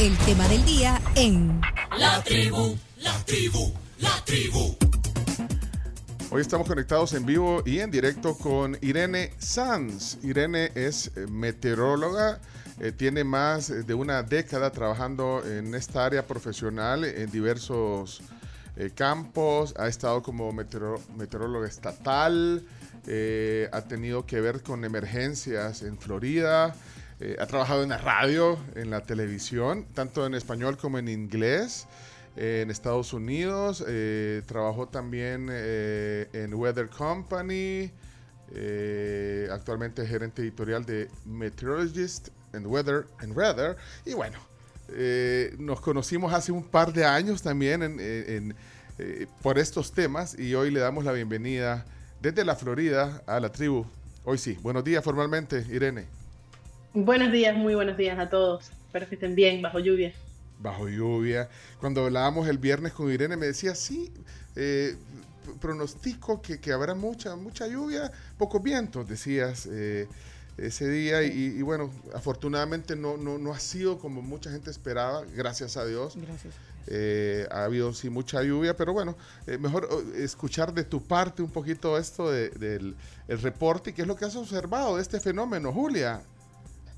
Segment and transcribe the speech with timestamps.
[0.00, 1.60] el tema del día en
[1.96, 4.76] La tribu, la tribu, la tribu.
[6.30, 10.18] Hoy estamos conectados en vivo y en directo con Irene Sanz.
[10.24, 12.40] Irene es eh, meteoróloga,
[12.80, 18.20] eh, tiene más de una década trabajando en esta área profesional en diversos
[18.76, 22.66] eh, campos, ha estado como meteoróloga estatal,
[23.06, 26.74] eh, ha tenido que ver con emergencias en Florida,
[27.24, 31.86] eh, ha trabajado en la radio, en la televisión, tanto en español como en inglés
[32.36, 37.90] eh, en Estados Unidos, eh, trabajó también eh, en Weather Company,
[39.50, 44.38] actualmente gerente editorial de Meteorologist and Weather and Weather, y bueno,
[45.58, 48.54] nos conocimos hace un par de años también
[49.42, 51.84] por estos temas y hoy le damos la bienvenida
[52.20, 53.86] desde la Florida a la tribu.
[54.24, 56.23] Hoy sí, buenos días formalmente, Irene.
[56.94, 58.70] Buenos días, muy buenos días a todos.
[58.86, 60.12] Espero que estén bien bajo lluvia.
[60.60, 61.48] bajo lluvia.
[61.80, 64.12] Cuando hablábamos el viernes con Irene me decía, sí,
[64.56, 64.96] eh,
[65.60, 70.06] pronostico que, que habrá mucha, mucha lluvia, pocos vientos, decías eh,
[70.56, 71.22] ese día.
[71.24, 75.84] Y, y bueno, afortunadamente no, no, no ha sido como mucha gente esperaba, gracias a
[75.84, 76.14] Dios.
[76.16, 76.54] Gracias.
[76.86, 79.16] Eh, ha habido sí mucha lluvia, pero bueno,
[79.48, 82.94] eh, mejor eh, escuchar de tu parte un poquito esto de- del
[83.26, 86.22] el reporte y qué es lo que has observado de este fenómeno, Julia.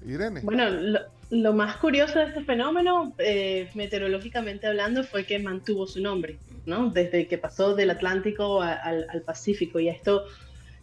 [0.07, 0.41] Irene.
[0.43, 6.01] Bueno, lo, lo más curioso de este fenómeno, eh, meteorológicamente hablando, fue que mantuvo su
[6.01, 6.91] nombre, ¿no?
[6.91, 9.81] Desde que pasó del Atlántico a- al, al Pacífico.
[9.81, 10.25] Y esto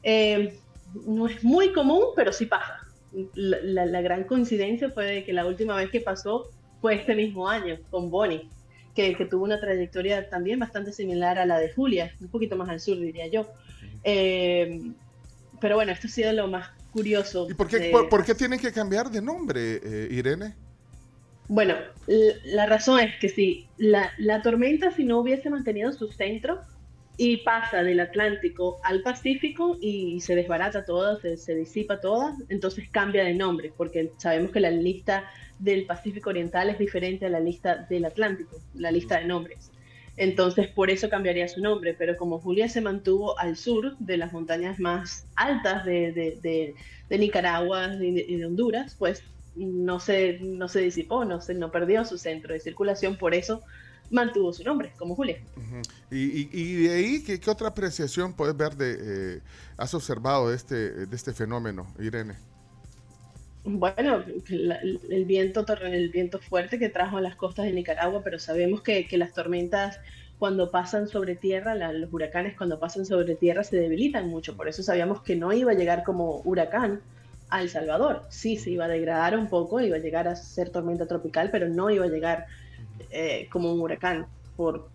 [0.04, 0.60] eh,
[1.08, 2.74] no es muy común, pero sí pasa.
[3.36, 6.48] La, la- la gran coincidencia fue de que la última vez que pasó
[6.82, 8.50] fue este mismo año, con Bonnie,
[8.94, 12.70] que, que tuvo una trayectoria también bastante similar a la de Julia, un poquito más
[12.70, 13.48] al sur, diría yo.
[14.04, 14.82] Eh,
[15.62, 17.48] pero bueno, esto ha sido lo más curioso.
[17.50, 20.56] ¿Y por qué, de- por, por qué tienen que cambiar de nombre, eh, Irene?
[21.50, 21.76] Bueno,
[22.46, 26.62] la razón es que si la, la tormenta, si no hubiese mantenido su centro
[27.18, 32.88] y pasa del Atlántico al Pacífico y se desbarata toda, se, se disipa toda, entonces
[32.90, 35.26] cambia de nombre, porque sabemos que la lista
[35.60, 39.70] del Pacífico Oriental es diferente a la lista del Atlántico, la lista de nombres.
[40.16, 44.32] Entonces, por eso cambiaría su nombre, pero como Julia se mantuvo al sur de las
[44.32, 46.76] montañas más altas de, de- de-
[47.10, 49.24] de Nicaragua y de, Honduras, pues
[49.56, 53.62] no se, no se disipó, no, se, no perdió su centro de circulación, por eso
[54.12, 55.38] mantuvo su nombre, como Julia.
[56.12, 58.98] Y, y- y de ahí, ¿qué, qué otra apreciación puedes ver de,
[59.38, 59.42] eh,
[59.78, 60.76] has observado de este,
[61.08, 62.36] de este fenómeno, Irene?
[63.66, 64.80] Bueno, la-
[65.10, 69.08] el viento, el viento fuerte que trajo a las costas de Nicaragua, pero sabemos que,
[69.08, 70.00] que las tormentas
[70.38, 74.68] cuando pasan sobre tierra, la- los huracanes cuando pasan sobre tierra se debilitan mucho, por
[74.68, 77.04] eso sabíamos que no iba a llegar como huracán
[77.48, 78.28] a El Salvador.
[78.30, 81.70] Sí, se iba a degradar un poco, iba a llegar a ser tormenta tropical, pero
[81.70, 82.46] no iba a llegar
[83.12, 84.92] eh, como un huracán, por-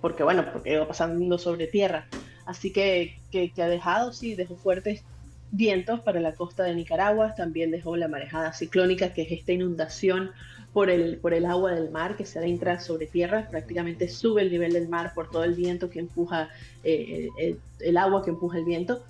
[0.00, 2.08] porque bueno, porque iba pasando sobre tierra.
[2.44, 5.06] Así que, que, que ha dejado, sí, dejó fuertes
[5.50, 10.30] vientos para la costa de Nicaragua, también dejó la marejada ciclónica, que es esta inundación
[10.72, 14.50] por el, por el agua del mar que se adentra sobre tierra, prácticamente sube el
[14.50, 16.50] nivel del mar por todo el viento que empuja,
[16.84, 19.02] eh, el, el agua que empuja el viento.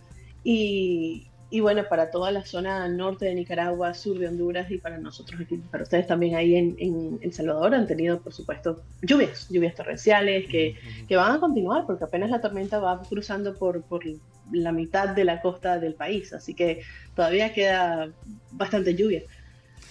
[0.45, 4.99] Y, y bueno, para toda la zona norte de Nicaragua, sur de Honduras y para
[4.99, 9.49] nosotros aquí, para ustedes también ahí en, en El Salvador han tenido, por supuesto, lluvias,
[9.49, 10.77] lluvias torrenciales que,
[11.09, 14.05] que van a continuar porque apenas la tormenta va cruzando por, por
[14.51, 16.83] la mitad de la costa del país, así que
[17.15, 18.13] todavía queda
[18.51, 19.23] bastante lluvia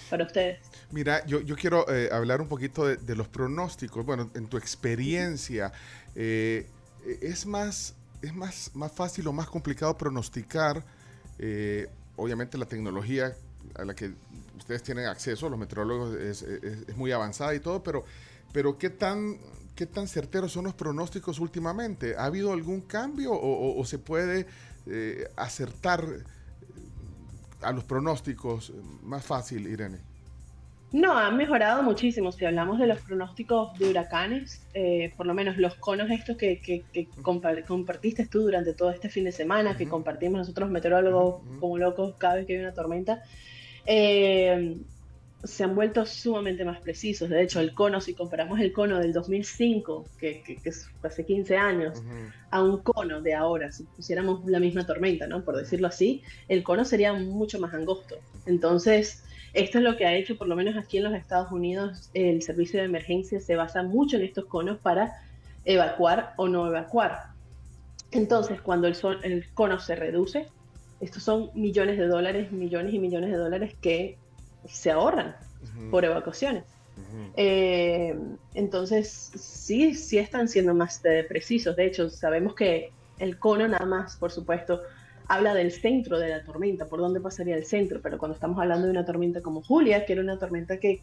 [0.08, 0.60] para ustedes.
[0.90, 4.04] Mira, yo, yo quiero eh, hablar un poquito de, de los pronósticos.
[4.04, 5.72] Bueno, en tu experiencia,
[6.14, 6.66] eh,
[7.20, 10.84] ¿es, más, ¿es más, más fácil o más complicado pronosticar?
[11.40, 11.86] eh,
[12.16, 13.32] obviamente la tecnología
[13.76, 14.12] a la que
[14.56, 18.04] ustedes tienen acceso, los meteorólogos, es, es- es muy avanzada y todo, pero,
[18.52, 19.38] pero ¿qué, tan,
[19.78, 22.16] ¿qué tan certeros son los pronósticos últimamente?
[22.18, 24.44] ¿Ha habido algún cambio o, o- o se puede
[24.86, 26.22] eh, acertar eh,
[27.62, 28.72] a los pronósticos
[29.04, 29.98] más fácil, Irene?
[30.90, 32.32] No, han mejorado muchísimo.
[32.32, 36.60] Si hablamos de los pronósticos de huracanes, eh, por lo menos los conos estos que,
[36.60, 41.42] que- que compa- compartiste tú durante todo este fin de semana, que compartimos nosotros meteorólogos
[41.60, 43.22] como locos cada vez que hay una tormenta,
[43.86, 44.76] eh,
[45.42, 47.28] se han vuelto sumamente más precisos.
[47.30, 51.24] De hecho, el cono, si comparamos el cono del 2005, que, que- que es hace
[51.24, 52.02] 15 años,
[52.50, 55.44] a un cono de ahora, si pusiéramos la misma tormenta, ¿no?
[55.44, 58.24] Por decirlo así, el cono sería mucho más angosto.
[58.46, 62.10] Entonces, esto es lo que ha hecho, por lo menos aquí en los Estados Unidos,
[62.14, 65.12] el servicio de emergencia se basa mucho en estos conos para
[65.64, 67.18] evacuar o no evacuar.
[68.10, 70.52] Entonces, cuando el, sol- el cono se reduce,
[71.00, 74.20] estos son millones de dólares, millones y millones de dólares que
[74.68, 75.36] se ahorran
[75.90, 76.64] por evacuaciones.
[77.36, 78.18] Eh,
[78.54, 81.76] entonces, sí, sí están siendo más precisos.
[81.76, 84.82] De hecho, sabemos que el cono nada más, por supuesto,
[85.28, 88.86] habla del centro de la tormenta, por dónde pasaría el centro, pero cuando estamos hablando
[88.86, 91.00] de una tormenta como Julia, que era una tormenta que,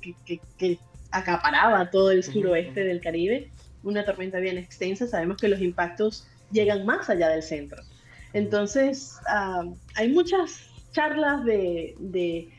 [0.58, 0.80] que,
[1.12, 3.50] acaparaba todo el suroeste del Caribe,
[3.84, 7.82] una tormenta bien extensa, sabemos que los impactos llegan más allá del centro.
[8.34, 9.64] Entonces, ah,
[9.96, 12.50] hay muchas charlas de, de,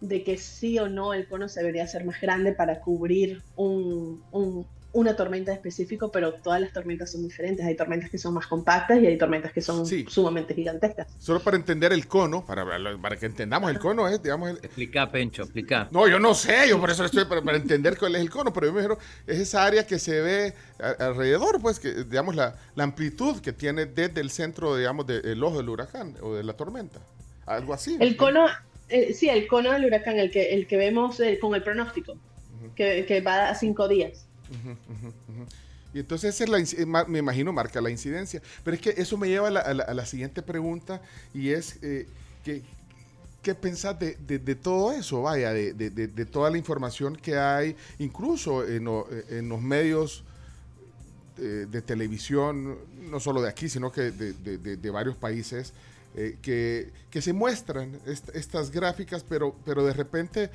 [0.00, 4.22] de, que sí o no el cono se debería hacer más grande para cubrir un,
[4.32, 7.64] un, una tormenta específico, pero todas las tormentas son diferentes.
[7.64, 11.06] Hay tormentas que son más compactas y hay tormentas que son sumamente gigantescas.
[11.18, 12.64] Solo para entender el cono, para,
[13.00, 14.50] para que entendamos el cono es, digamos...
[14.50, 14.56] El...
[14.56, 15.88] Explica, Pencho, explica.
[15.90, 18.66] No, yo no sé, yo por eso estoy para, entender cuál es el cono, pero
[18.66, 20.54] yo me refiero, es esa área que se ve
[20.98, 25.58] alrededor, pues, que digamos la, la amplitud que tiene desde el centro, digamos, del ojo
[25.58, 27.00] del huracán o de la tormenta.
[27.46, 27.96] Algo así.
[27.98, 28.46] El cono,
[28.88, 32.16] eh, sí, el cono del huracán, el que, el que vemos eh, con el pronóstico,
[32.74, 34.26] que, que va a cinco días.
[35.94, 38.42] Y entonces es la, me imagino marca la incidencia.
[38.62, 41.00] Pero es que eso me lleva a la, siguiente pregunta
[41.34, 42.06] y es eh,
[42.44, 42.62] que,
[43.42, 44.14] ¿qué pensás de,
[44.54, 45.22] todo eso?
[45.22, 48.84] Vaya, de, toda la información que hay, incluso en,
[49.48, 50.24] los medios
[51.36, 52.78] de, televisión,
[53.10, 55.72] no solo de aquí, sino que de, varios países,
[56.14, 60.50] que, se muestran estas gráficas, pero, pero de repente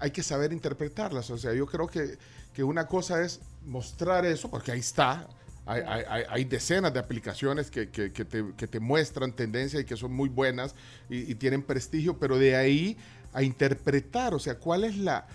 [0.00, 1.30] hay que saber interpretarlas.
[1.30, 2.18] O sea, yo creo que
[2.54, 5.28] que una cosa es mostrar eso, porque ahí está,
[5.66, 10.74] hay, decenas de aplicaciones que, te, muestran tendencia y que son muy buenas
[11.10, 12.96] y, tienen prestigio, pero de ahí
[13.32, 15.26] a interpretar, o sea, cuál es la,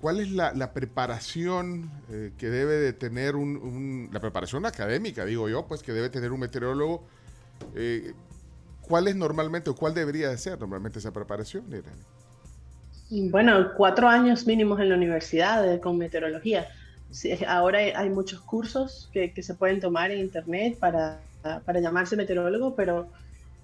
[0.00, 5.66] cuál es la, preparación eh, que debe de tener un, la preparación académica, digo yo,
[5.66, 7.06] pues que debe tener un meteorólogo.
[7.76, 8.14] Eh,
[8.86, 11.64] ¿Cuál es normalmente o cuál debería de ser normalmente esa preparación?
[13.10, 16.68] Bueno, cuatro años mínimos en la universidad con meteorología.
[17.46, 21.20] Ahora hay muchos cursos que, se pueden tomar en internet para,
[21.64, 23.08] para, llamarse meteorólogo, pero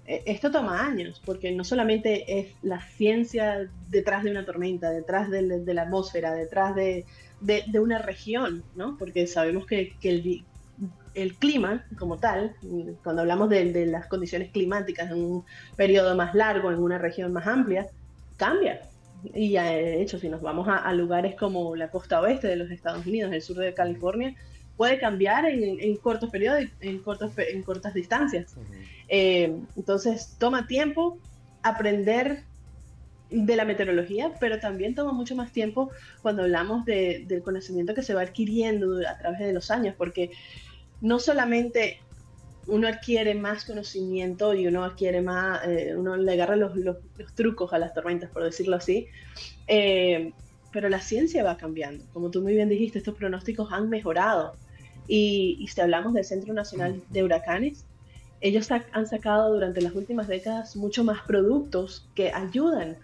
[0.05, 5.29] eh, esto toma años, porque no solamente es la ciencia detrás de una tormenta, detrás
[5.29, 5.41] de,
[5.73, 7.05] la atmósfera, detrás de,
[7.41, 8.97] de, una región, ¿no?
[8.97, 10.45] Porque sabemos que, que el,
[11.13, 12.55] el, clima como tal,
[13.03, 15.45] cuando hablamos de, las condiciones climáticas en un
[15.75, 17.87] periodo más largo, en una región más amplia,
[18.37, 18.81] cambia
[19.33, 23.05] y de hecho si nos vamos a, lugares como la costa oeste de los Estados
[23.05, 24.35] Unidos, el sur de California,
[24.77, 28.55] puede cambiar en, cortos periodos, en, cortos, en cortas distancias.
[29.09, 31.19] Eh, entonces toma tiempo
[31.61, 32.43] aprender
[33.29, 35.91] de la meteorología, pero también toma mucho más tiempo
[36.21, 40.31] cuando hablamos del conocimiento que se va adquiriendo a través de los años, porque
[41.01, 41.99] no solamente
[42.67, 46.97] uno adquiere más conocimiento y uno adquiere más, eh, uno le agarra los, los,
[47.35, 49.07] trucos a las tormentas, por decirlo así.
[49.67, 50.31] Eh,
[50.71, 52.05] pero la ciencia va cambiando.
[52.13, 54.53] Como tú muy bien dijiste, estos pronósticos han mejorado.
[55.07, 57.85] Y, si hablamos del Centro Nacional de Huracanes,
[58.39, 62.97] ellos han sacado durante las últimas décadas mucho más productos que ayudan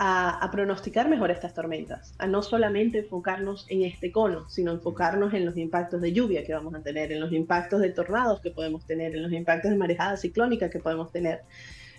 [0.00, 5.44] a, pronosticar mejor estas tormentas, a no solamente enfocarnos en este cono, sino enfocarnos en
[5.44, 8.86] los impactos de lluvia que vamos a tener, en los impactos de tornados que podemos
[8.86, 11.40] tener, en los impactos de marejada ciclónica que podemos tener.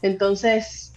[0.02, 0.94] Entonces,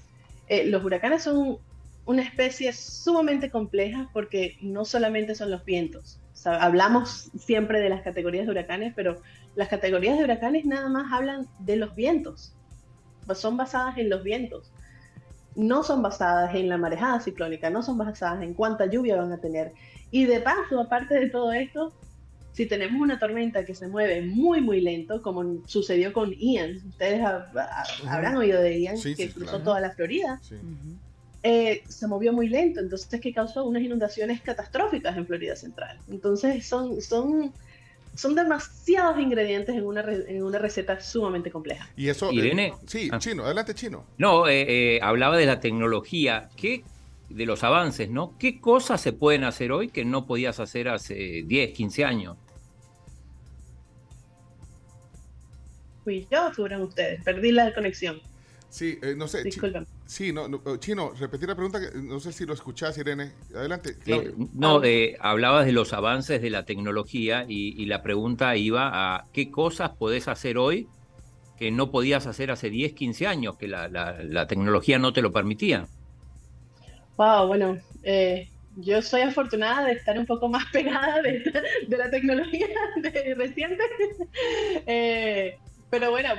[0.47, 1.59] eh, los huracanes son
[2.05, 6.21] una especie sumamente compleja porque no solamente son los vientos.
[6.45, 9.21] hablamos siempre de las categorías de huracanes, pero
[9.57, 12.55] las categorías de huracanes nada más hablan de los vientos.
[13.35, 14.73] Son basadas en los vientos
[15.55, 19.39] no son basadas en la marejada ciclónica, no son basadas en cuánta lluvia van a
[19.39, 19.73] tener.
[20.11, 21.93] Y de paso, aparte de todo esto,
[22.53, 27.23] si tenemos una tormenta que se mueve muy, muy lento, como sucedió con Ian, ustedes
[28.07, 30.41] habrán oído de Ian, que cruzó toda la Florida,
[31.43, 35.99] eh, se movió muy lento, entonces que causó unas inundaciones catastróficas en Florida Central.
[36.09, 37.53] Entonces son, son
[38.15, 41.89] son demasiados ingredientes en una, en una receta sumamente compleja.
[41.97, 42.31] Y eso.
[42.31, 42.75] Eh, Irene.
[42.87, 43.19] sí, ah.
[43.19, 44.07] chino, adelante, chino.
[44.19, 46.51] No, eh, eh, hablaba de la tecnología.
[46.57, 46.85] ¿Qué,
[47.29, 48.37] de los avances, ¿no?
[48.39, 52.37] ¿Qué cosas se pueden hacer hoy que no podías hacer hace 10, 15 años?
[56.05, 57.23] Fui yo, fueron ustedes.
[57.23, 58.21] Perdí la conexión.
[58.69, 59.43] Sí, eh, no sé.
[60.07, 63.33] Sí, no, eh, Chino, repetir la pregunta, que no sé si lo escuchás, Irene.
[63.55, 63.97] Adelante.
[64.07, 64.81] Eh, no,
[65.21, 70.29] hablabas de los avances de la tecnología y, la pregunta iba a qué cosas podés
[70.29, 70.89] hacer hoy
[71.59, 75.87] que no podías hacer hace 10, 15 años, que la, tecnología no te lo permitía.
[77.17, 77.79] Wow, bueno,
[78.77, 81.43] yo soy afortunada de estar un poco más pegada de,
[81.89, 82.67] la tecnología
[82.97, 83.85] de, reciente.
[85.91, 86.31] pero bueno,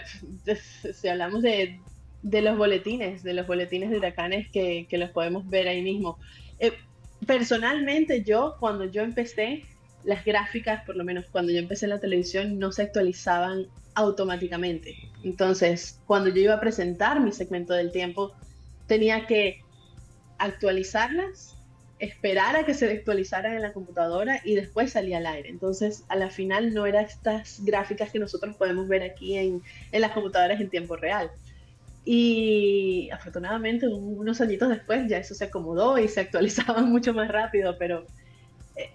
[0.94, 1.80] si hablamos de,
[2.24, 6.18] de los boletines, de los boletines de huracanes que, los podemos ver ahí mismo.
[6.60, 6.74] Eh,
[7.28, 9.64] personalmente yo, cuando yo empecé,
[10.04, 14.96] las gráficas, por lo menos cuando yo empecé en la televisión, no se actualizaban automáticamente.
[15.24, 18.34] Entonces, cuando yo iba a presentar mi segmento del tiempo,
[18.88, 19.62] tenía que
[20.38, 21.56] actualizarlas,
[22.00, 25.50] esperar a que se actualizaran en la computadora y después salía al aire.
[25.50, 29.62] Entonces, a la final no eran estas gráficas que nosotros podemos ver aquí en,
[29.92, 31.32] en las computadoras en tiempo real.
[32.06, 37.78] Y afortunadamente, unos añitos después ya eso se acomodó y se actualizaban mucho más rápido,
[37.78, 38.06] pero
[38.76, 38.90] eh,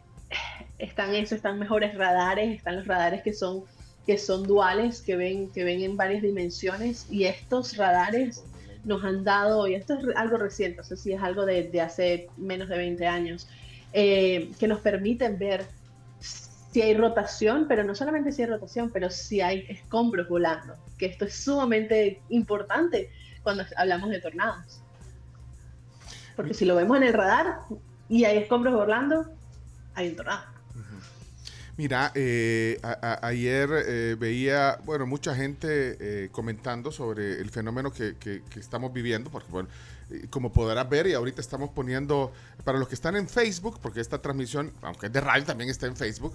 [0.79, 3.65] están eso, están mejores radares, están los radares que son
[4.09, 8.43] que son duales, que ven, que ven en varias dimensiones, y estos radares
[8.85, 11.83] nos han dado, y esto es algo reciente, no sé si es algo de, de
[11.83, 13.47] hace menos de 20 años,
[13.93, 15.67] eh, que nos permiten ver
[16.73, 21.07] si hay rotación, pero no solamente si hay rotación, pero si hay escombros volando, que
[21.07, 23.11] esto es sumamente importante
[23.43, 24.83] cuando hablamos de tornados.
[26.37, 27.61] Porque si lo vemos en el radar
[28.09, 29.27] y hay escombros volando,
[29.95, 30.59] hay un tornado.
[31.79, 32.81] Mira, eh,
[33.23, 39.31] ayer eh, veía, bueno, mucha gente eh, comentando sobre el fenómeno que, que, estamos viviendo,
[39.31, 39.69] porque, bueno,
[40.31, 42.33] como podrás ver, y ahorita estamos poniendo,
[42.65, 45.87] para los que están en Facebook, porque esta transmisión, aunque es de radio, también está
[45.87, 46.35] en Facebook,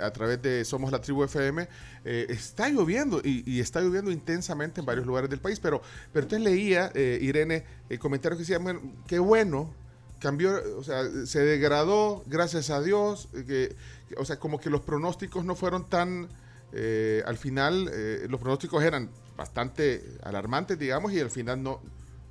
[0.00, 1.68] a través de Somos la Tribu FM,
[2.04, 5.80] está lloviendo, y, está lloviendo intensamente en varios lugares del país, pero,
[6.12, 7.64] pero entonces leía, Irene,
[7.98, 9.72] comentarios que decían, bueno, qué bueno,
[10.18, 13.74] cambió, o sea, se degradó, gracias a Dios, que
[14.16, 16.28] o sea, como que los pronósticos no fueron tan,
[16.72, 21.80] eh, al final, eh, los pronósticos eran bastante alarmantes, digamos, y al final no,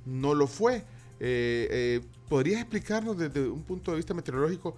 [0.08, 0.84] no lo fue.
[1.20, 4.76] Eh, ¿Podrías explicarnos desde un punto de vista meteorológico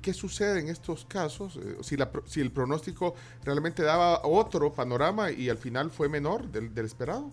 [0.00, 1.58] qué, sucede en estos casos?
[1.80, 3.14] si, la, si el pronóstico
[3.44, 7.30] realmente daba otro panorama y al final fue menor del, esperado.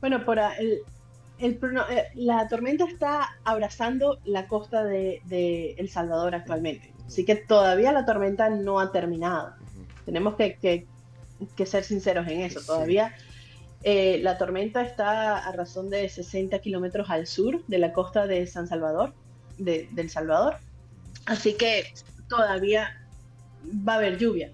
[0.00, 0.82] Bueno, por el,
[2.14, 6.94] la tormenta está abrazando la costa de, de El Salvador actualmente.
[7.06, 9.54] Así que todavía la tormenta no ha terminado.
[10.04, 10.86] Tenemos que,
[11.64, 12.60] ser sinceros en eso.
[12.60, 13.14] Todavía
[13.84, 18.46] eh, la tormenta está a razón de 60 kilómetros al sur de la costa de
[18.46, 19.12] San Salvador,
[19.58, 20.56] de, El Salvador.
[21.26, 21.84] Así que
[22.28, 23.06] todavía
[23.86, 24.50] va a haber lluvia.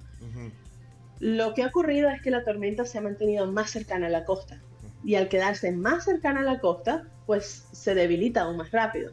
[1.21, 4.25] Lo que ha ocurrido es que la tormenta se ha mantenido más cercana a la
[4.25, 4.61] costa.
[5.05, 9.13] Y al quedarse más cercana a la costa, pues se debilita aún más rápido,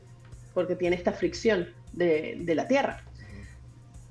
[0.54, 3.04] porque tiene esta fricción de la tierra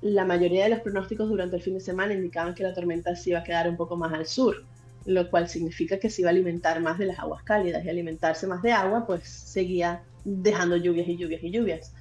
[0.01, 3.31] la mayoría de los pronósticos durante el fin de semana indicaban que la tormenta se
[3.31, 4.63] iba a quedar un poco más al sur,
[5.07, 8.45] lo cual significa que se iba a alimentar más de las aguas cálidas y alimentarse
[8.45, 11.93] más de agua, pues seguía dejando lluvias y lluvias y lluvias.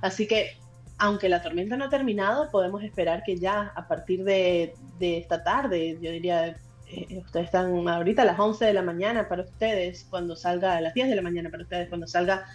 [0.00, 0.56] Así que,
[0.96, 5.98] aunque la tormenta no ha terminado, podemos esperar que ya a partir de, esta tarde,
[6.00, 6.56] yo diría,
[6.88, 10.80] eh, ustedes están ahorita a las 11 de la mañana para ustedes, cuando salga, a
[10.80, 12.46] las 10 de la mañana para ustedes, cuando salga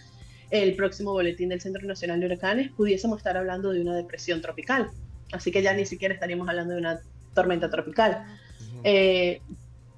[0.49, 4.89] el próximo boletín del Centro Nacional de Huracanes, pudiésemos estar hablando de una depresión tropical.
[5.31, 6.99] Así que ya ni siquiera estaríamos hablando de una
[7.35, 8.25] tormenta tropical.
[8.83, 9.41] Eh,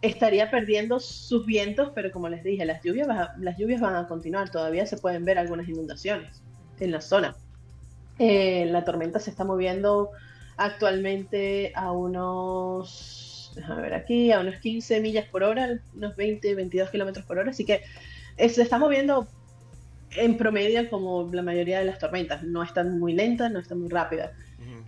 [0.02, 4.50] estaría perdiendo sus vientos, pero como les dije, las lluvias, las lluvias van a continuar.
[4.50, 6.42] Todavía se pueden ver algunas inundaciones
[6.80, 7.36] en la zona.
[8.18, 10.12] Eh, la tormenta se está moviendo
[10.58, 16.90] actualmente a unos, déjame ver aquí, a unos 15 millas por hora, unos 20, 22
[16.90, 17.52] kilómetros por hora.
[17.52, 17.82] Así que
[18.38, 19.28] eh, se está moviendo
[20.16, 22.44] en promedio como la mayoría de las tormentas.
[22.44, 24.32] No están muy lentas, no están muy rápidas.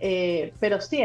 [0.00, 1.04] Eh, pero sí,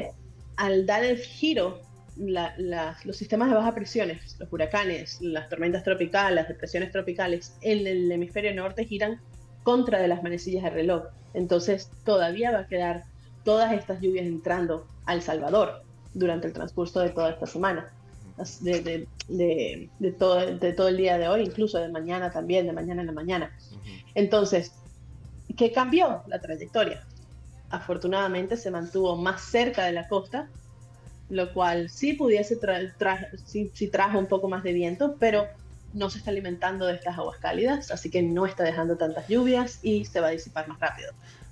[0.55, 1.79] al dar el giro,
[2.19, 8.11] los sistemas de baja presiones, los huracanes, las tormentas tropicales, las depresiones tropicales en el
[8.11, 9.21] hemisferio norte giran
[9.63, 11.03] contra de las manecillas de reloj.
[11.33, 13.05] Entonces todavía va a quedar
[13.43, 15.83] todas estas lluvias entrando a El Salvador
[16.13, 17.91] durante el transcurso de toda esta semana.
[18.61, 19.07] De,
[20.17, 23.13] todo, de todo el día de hoy, incluso de mañana también, de mañana en la
[23.13, 23.51] mañana.
[24.15, 24.71] Entonces,
[25.57, 27.05] ¿qué cambió la trayectoria?
[27.69, 30.47] Afortunadamente se mantuvo más cerca de la costa,
[31.29, 35.47] lo cual sí pudiese trajo un poco más de viento, pero
[35.93, 39.79] no se está alimentando de estas aguas cálidas, así que no está dejando tantas lluvias
[39.81, 41.11] y se va a disipar más rápido.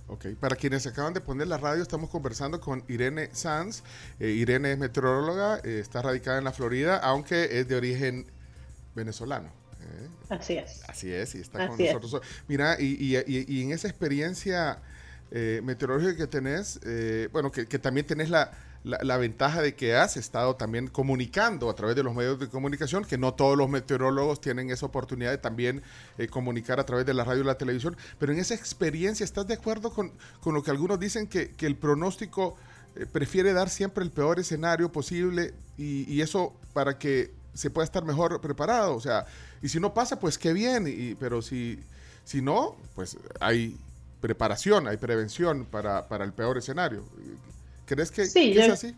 [0.09, 3.83] Ok, para quienes acaban de poner la radio, estamos conversando con Irene Sanz.
[4.19, 8.25] Eh, Irene es meteoróloga, eh, está radicada en la Florida, aunque es de origen
[8.95, 9.49] venezolano.
[9.81, 10.07] ¿eh?
[10.29, 10.81] Así es.
[10.87, 12.21] Así es, y está con nosotros.
[12.47, 14.79] Mira, y, en esa experiencia
[15.29, 16.79] meteorológica que tenés,
[17.33, 18.51] bueno, que, también tenés la,
[19.17, 23.17] ventaja de que has estado también comunicando a través de los medios de comunicación, que
[23.17, 25.81] no todos los meteorólogos tienen esa oportunidad de también
[26.29, 29.55] comunicar a través de la radio y la televisión, pero en esa experiencia, ¿estás de
[29.55, 30.11] acuerdo con,
[30.45, 32.55] lo que algunos dicen que, el pronóstico
[33.11, 38.05] prefiere dar siempre el peor escenario posible y, y, eso para que se pueda estar
[38.05, 38.95] mejor preparado.
[38.95, 39.25] O sea,
[39.61, 41.79] y si no pasa, pues qué bien, y, pero si,
[42.23, 43.77] si no, pues hay
[44.21, 47.03] preparación, hay prevención para, para el peor escenario.
[47.87, 48.93] ¿Crees que, Sí, que es así?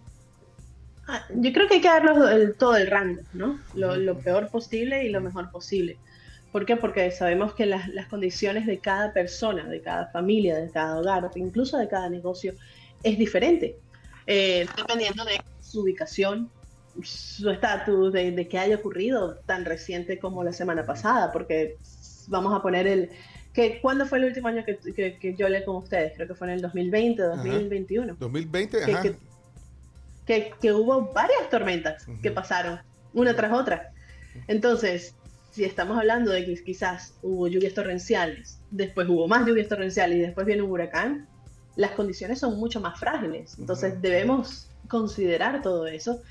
[1.07, 3.59] Ah, Yo creo que hay que darlos el- todo el rango, ¿no?
[3.75, 5.97] Lo, lo peor posible y lo mejor posible.
[6.51, 6.75] ¿Por qué?
[6.77, 11.29] Porque sabemos que las, las condiciones de cada persona, de cada familia, de cada hogar,
[11.35, 12.53] incluso de cada negocio,
[13.03, 13.75] es diferente.
[14.25, 16.51] Eh, dependiendo de su ubicación,
[17.03, 21.75] su estatus, de, de que haya ocurrido tan reciente como la semana pasada, porque
[22.27, 23.09] vamos a poner el...
[23.53, 26.13] Que, ¿Cuándo fue el último año que, que, que yo hablé con ustedes?
[26.15, 29.01] Creo que fue en el 2020, 2021 2020, que- ajá.
[29.01, 29.15] que-
[30.25, 32.79] que, que hubo varias tormentas que pasaron
[33.13, 33.89] una tras otra.
[34.47, 35.15] Entonces,
[35.51, 40.21] si estamos hablando de que quizás hubo lluvias torrenciales, después hubo más lluvias torrenciales y
[40.21, 41.27] después viene un huracán,
[41.75, 43.57] las condiciones son mucho más frágiles.
[43.57, 46.21] Entonces, debemos considerar todo eso.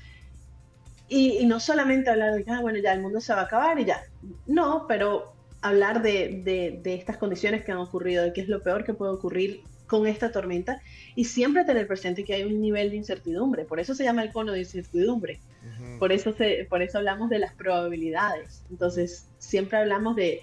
[1.09, 3.45] Y, y no solamente hablar de que, ah, bueno, ya el mundo se va a
[3.45, 4.01] acabar y ya.
[4.45, 8.61] No, pero hablar de, de, de estas condiciones que han ocurrido, de qué es lo
[8.61, 10.81] peor que puede ocurrir con esta tormenta
[11.15, 13.65] y siempre tener presente que hay un nivel de incertidumbre.
[13.65, 15.39] Por eso se llama el cono de incertidumbre.
[15.63, 15.99] Ujú.
[15.99, 18.63] Por eso, se, por eso hablamos de las probabilidades.
[18.69, 20.41] Entonces, siempre hablamos de,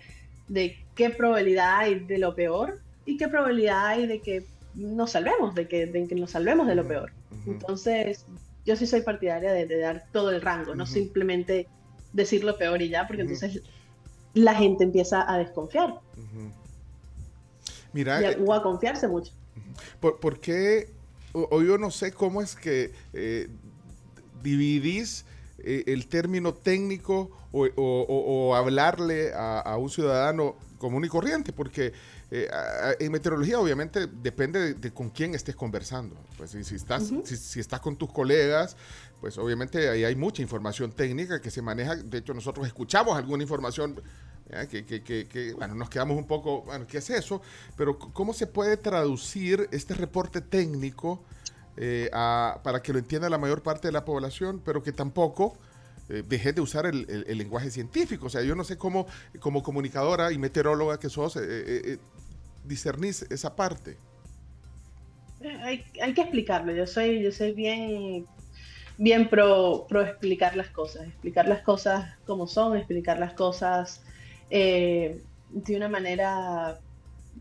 [0.48, 4.44] de qué probabilidad hay de lo peor y qué probabilidad hay de que
[4.74, 7.12] nos salvemos, de que, de que nos salvemos de lo peor.
[7.30, 7.52] ujú.
[7.52, 8.26] Entonces,
[8.64, 10.92] yo sí soy partidaria de, de dar todo el rango, no Ujú.
[10.92, 11.68] simplemente
[12.12, 13.62] decir lo peor y ya, porque entonces
[14.36, 15.98] la gente empieza a desconfiar.
[17.92, 19.32] Mira, y eh, o a confiarse mucho.
[20.00, 20.90] ¿por, por qué?
[21.32, 23.48] O, o yo no sé cómo es que eh,
[24.42, 25.24] dividís
[25.58, 31.94] eh, el término técnico o, hablarle a, a un ciudadano común y corriente, porque
[32.30, 36.14] eh, a- en meteorología obviamente depende de, de con quién estés conversando.
[36.36, 38.76] Pues si, si estás, si estás con tus colegas,
[39.20, 41.96] pues obviamente ahí hay mucha información técnica que se maneja.
[41.96, 44.00] De hecho, nosotros escuchamos alguna información
[44.70, 47.42] que, que- bueno, nos quedamos un poco, bueno, ¿qué es eso?
[47.76, 51.20] Pero ¿cómo se puede traducir este reporte técnico
[51.76, 55.56] eh, a- para que lo entienda la mayor parte de la población, pero que tampoco
[56.08, 56.22] eh,
[56.54, 57.06] de usar el,
[57.38, 58.26] lenguaje científico?
[58.26, 59.06] O sea, yo no sé cómo,
[59.40, 61.98] como comunicadora y meteoróloga que sos, eh, eh, eh,
[62.64, 63.96] discernís esa parte.
[65.62, 66.72] Hay, hay que explicarlo.
[66.72, 68.26] Yo soy, yo soy bien,
[68.98, 74.02] bien pro, pro explicar las cosas, explicar las cosas como son, explicar las cosas
[74.50, 76.78] eh, de una manera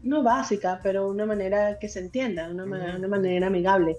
[0.03, 2.97] no básica, pero una manera que se entienda, una, ma- Ujú.
[2.97, 3.95] una manera amigable.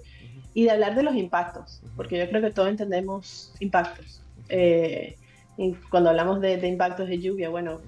[0.55, 4.23] Y de hablar de los impactos, porque yo creo que todos entendemos impactos.
[4.49, 5.17] Eh,
[5.59, 7.81] y cuando hablamos de, de impactos de lluvia, bueno,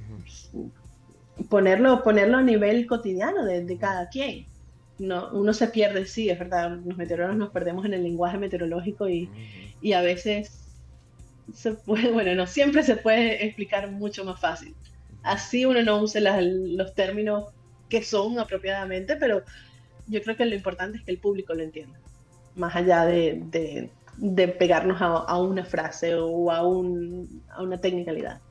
[1.48, 4.46] ponerlo, ponerlo a nivel cotidiano de, de cada quien.
[4.98, 9.08] No, uno se pierde, sí, es verdad, los meteorólogos nos perdemos en el lenguaje meteorológico
[9.08, 9.32] y,
[9.80, 10.80] y a veces
[11.52, 14.78] se puede, bueno, no siempre se puede explicar mucho más fácil.
[15.22, 17.46] Así uno no use las- los términos
[17.88, 19.44] que son apropiadamente, pero
[20.06, 22.02] yo creo que lo importante es que el público lo entienda,
[22.54, 27.80] más allá de, de- de pegarnos a, a una frase o a, un, a una
[27.80, 28.42] technicalidad.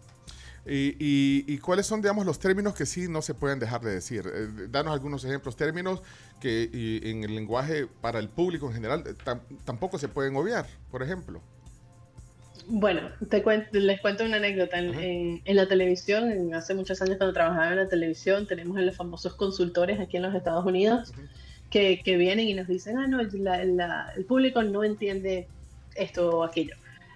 [0.67, 3.91] Y, y- y cuáles son, digamos, los términos que sí no se pueden dejar de
[3.91, 4.25] decir?
[4.33, 6.01] Eh, danos algunos ejemplos, términos
[6.41, 10.35] que y en el lenguaje para el público en general eh, tam- tampoco se pueden
[10.35, 11.41] obviar, por ejemplo.
[12.69, 14.77] Bueno, te cuento, les cuento una anécdota.
[14.79, 18.77] En, en- en la televisión, en- hace muchos años cuando trabajaba en la televisión, tenemos
[18.77, 21.13] a los famosos consultores aquí en los Estados Unidos
[21.69, 25.47] que, que vienen y nos dicen, ah, no, la- la- el público no entiende
[25.95, 26.75] esto o aquello.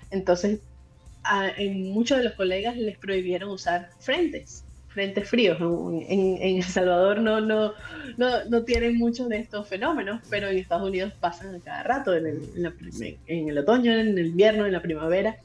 [0.09, 0.59] Entonces,
[1.23, 5.57] a, en muchos de los colegas les prohibieron usar frentes, frentes fríos.
[5.59, 7.73] En, El Salvador no, no,
[8.17, 12.15] no, no tienen muchos de estos fenómenos, pero en Estados Unidos pasan a cada rato,
[12.15, 12.25] en
[13.27, 15.37] el otoño, en el invierno, en la primavera,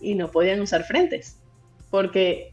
[0.00, 1.36] y no podían usar frentes,
[1.90, 2.52] porque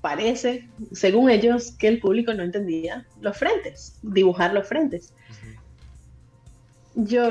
[0.00, 5.12] parece, según ellos, que el público no entendía los frentes, dibujar los frentes.
[7.00, 7.30] Yo,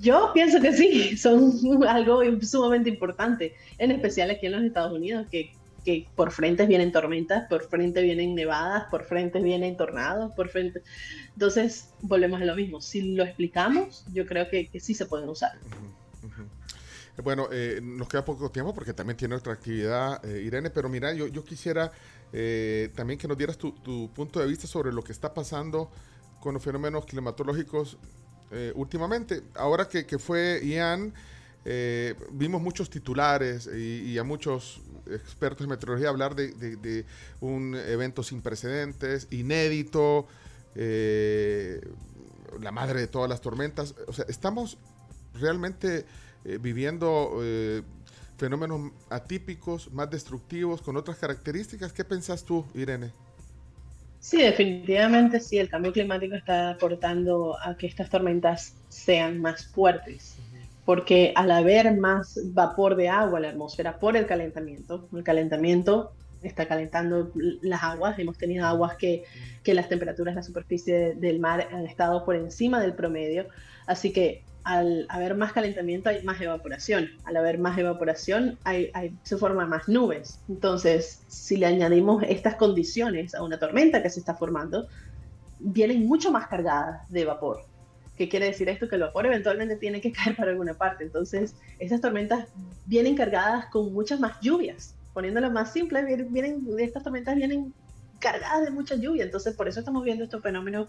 [0.00, 1.52] yo pienso que sí, son
[1.86, 5.52] algo sumamente importante, en especial aquí en los Estados Unidos, que,
[5.84, 10.82] que por frentes vienen tormentas, por frente vienen nevadas, por frentes vienen tornados, por frente...
[11.34, 12.80] Entonces, volvemos a lo mismo.
[12.80, 15.52] Si lo explicamos, yo creo que, que sí se pueden usar.
[16.24, 17.22] Ujú.
[17.22, 21.14] Bueno, eh, nos queda poco tiempo porque también tiene otra actividad, eh, Irene, pero mira,
[21.14, 21.92] yo, yo quisiera
[22.32, 25.92] eh, también que nos dieras tu punto de vista sobre lo que está pasando
[26.40, 27.98] con los fenómenos climatológicos
[28.50, 29.42] eh, últimamente.
[29.54, 31.12] Ahora que, fue Ian,
[31.64, 34.80] eh, vimos muchos titulares y, a muchos
[35.10, 37.04] expertos en meteorología hablar de,
[37.40, 40.26] un evento sin precedentes, inédito,
[40.74, 41.80] eh,
[42.60, 43.94] la madre de todas las tormentas.
[44.06, 44.78] O sea, estamos
[45.34, 46.06] realmente
[46.60, 47.40] viviendo
[48.38, 51.92] fenómenos atípicos, más destructivos, con otras características.
[51.92, 53.12] ¿Qué pensás tú, Irene?
[54.18, 60.36] Sí, definitivamente sí, el cambio climático está aportando a que estas tormentas sean más fuertes,
[60.84, 66.12] porque al haber más vapor de agua en la atmósfera por el calentamiento, el calentamiento
[66.42, 69.24] está calentando las aguas, hemos tenido aguas que,
[69.62, 73.46] que las temperaturas de la superficie del mar han estado por encima del promedio,
[73.86, 77.08] así que al haber más calentamiento hay más evaporación.
[77.24, 78.58] Al haber más evaporación
[79.22, 80.40] se forman más nubes.
[80.48, 84.88] Entonces, si le añadimos estas condiciones a una tormenta que se está formando,
[85.60, 87.60] vienen mucho más cargadas de vapor.
[88.16, 88.88] ¿Qué quiere decir esto?
[88.88, 91.04] Que el vapor eventualmente tiene que caer para alguna parte.
[91.04, 92.48] Entonces, estas tormentas
[92.86, 94.96] vienen cargadas con muchas más lluvias.
[95.14, 97.72] Poniéndolo más simple, vienen, estas tormentas vienen
[98.18, 99.22] cargadas de mucha lluvia.
[99.22, 100.88] Entonces, por eso estamos viendo estos fenómenos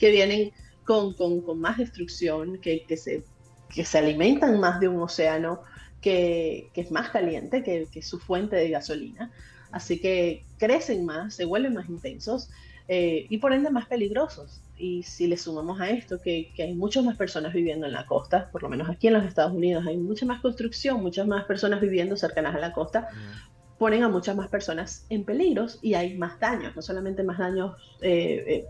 [0.00, 0.52] que vienen
[0.84, 3.24] con, con, más destrucción, que, que, se,
[3.68, 5.60] que se alimentan más de un océano
[6.00, 9.30] que, que es más caliente que, que, su fuente de gasolina.
[9.70, 12.50] Así que crecen más, se vuelven más intensos
[12.88, 14.60] eh, y por ende más peligrosos.
[14.76, 18.06] Y si le sumamos a esto que, que, hay muchas más personas viviendo en la
[18.06, 21.44] costa, por lo menos aquí en los Estados Unidos hay mucha más construcción, muchas más
[21.44, 23.08] personas viviendo cercanas a la costa,
[23.78, 27.76] ponen a muchas más personas en peligros y hay más daños, no solamente más daños
[28.00, 28.66] eh, eh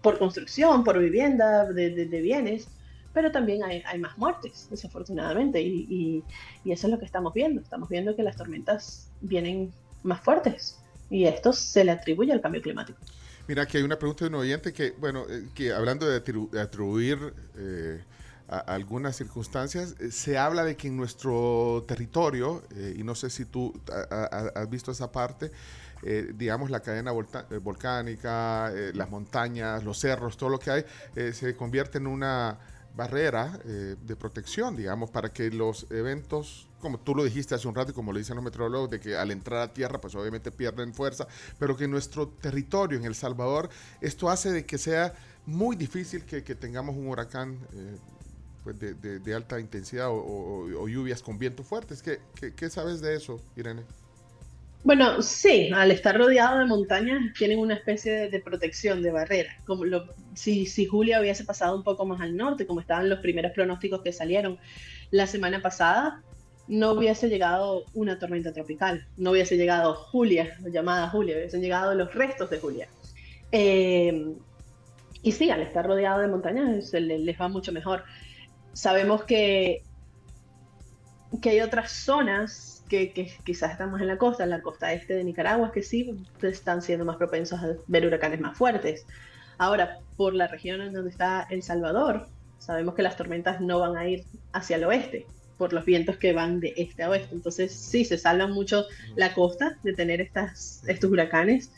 [0.00, 2.68] por construcción, por vivienda, de, bienes,
[3.12, 6.24] pero también hay, más muertes, desafortunadamente, y,
[6.64, 7.60] eso es lo que estamos viendo.
[7.60, 10.78] Estamos viendo que las tormentas vienen más fuertes
[11.10, 12.98] y esto se le atribuye al cambio climático.
[13.46, 17.34] Mira, que hay una pregunta de un oyente que, bueno, eh, que hablando de atribuir
[17.56, 18.02] eh,
[18.48, 22.62] a algunas circunstancias, eh, se habla de que en nuestro territorio,
[22.96, 25.50] y no sé si tú has visto esa parte,
[26.02, 30.84] eh, digamos, la cadena eh, volcánica, eh, las montañas, los cerros, todo lo que hay,
[31.32, 32.58] se convierte en una
[32.94, 37.92] barrera de protección, digamos, para que los eventos, como tú lo dijiste hace un rato
[37.92, 40.92] y como lo dicen los meteorólogos, de que al entrar a tierra, pues obviamente pierden
[40.92, 41.26] fuerza,
[41.58, 45.14] pero que en nuestro territorio, en El Salvador, esto hace de que sea
[45.46, 47.58] muy difícil que, tengamos un huracán
[48.62, 52.02] pues de, alta intensidad o, lluvias con vientos fuertes.
[52.02, 52.20] ¿Qué,
[52.54, 53.84] qué sabes de eso, Irene?
[54.84, 59.56] Bueno, sí, al estar rodeado de montañas tienen una especie de, protección, de barrera.
[59.64, 59.84] Como
[60.34, 64.02] si, si Julia hubiese pasado un poco más al norte, como estaban los primeros pronósticos
[64.02, 64.58] que salieron
[65.12, 66.20] la semana pasada,
[66.66, 72.12] no hubiese llegado una tormenta tropical, no hubiese llegado Julia, llamada Julia, hubiesen llegado los
[72.12, 72.88] restos de Julia.
[73.52, 74.34] Eh,
[75.22, 78.02] y sí, al estar rodeado de montañas les va mucho mejor.
[78.72, 79.82] Sabemos que,
[81.40, 85.24] que hay otras zonas que, quizás estamos en la costa, en la costa este de
[85.24, 89.06] Nicaragua, que sí están siendo más propensos a ver huracanes más fuertes.
[89.56, 92.26] Ahora, por la región en donde está El Salvador,
[92.58, 95.26] sabemos que las tormentas no van a ir hacia el oeste,
[95.56, 97.34] por los vientos que van de este a oeste.
[97.34, 98.84] Entonces, sí, se salva mucho
[99.16, 101.70] la costa de tener estas, estos huracanes,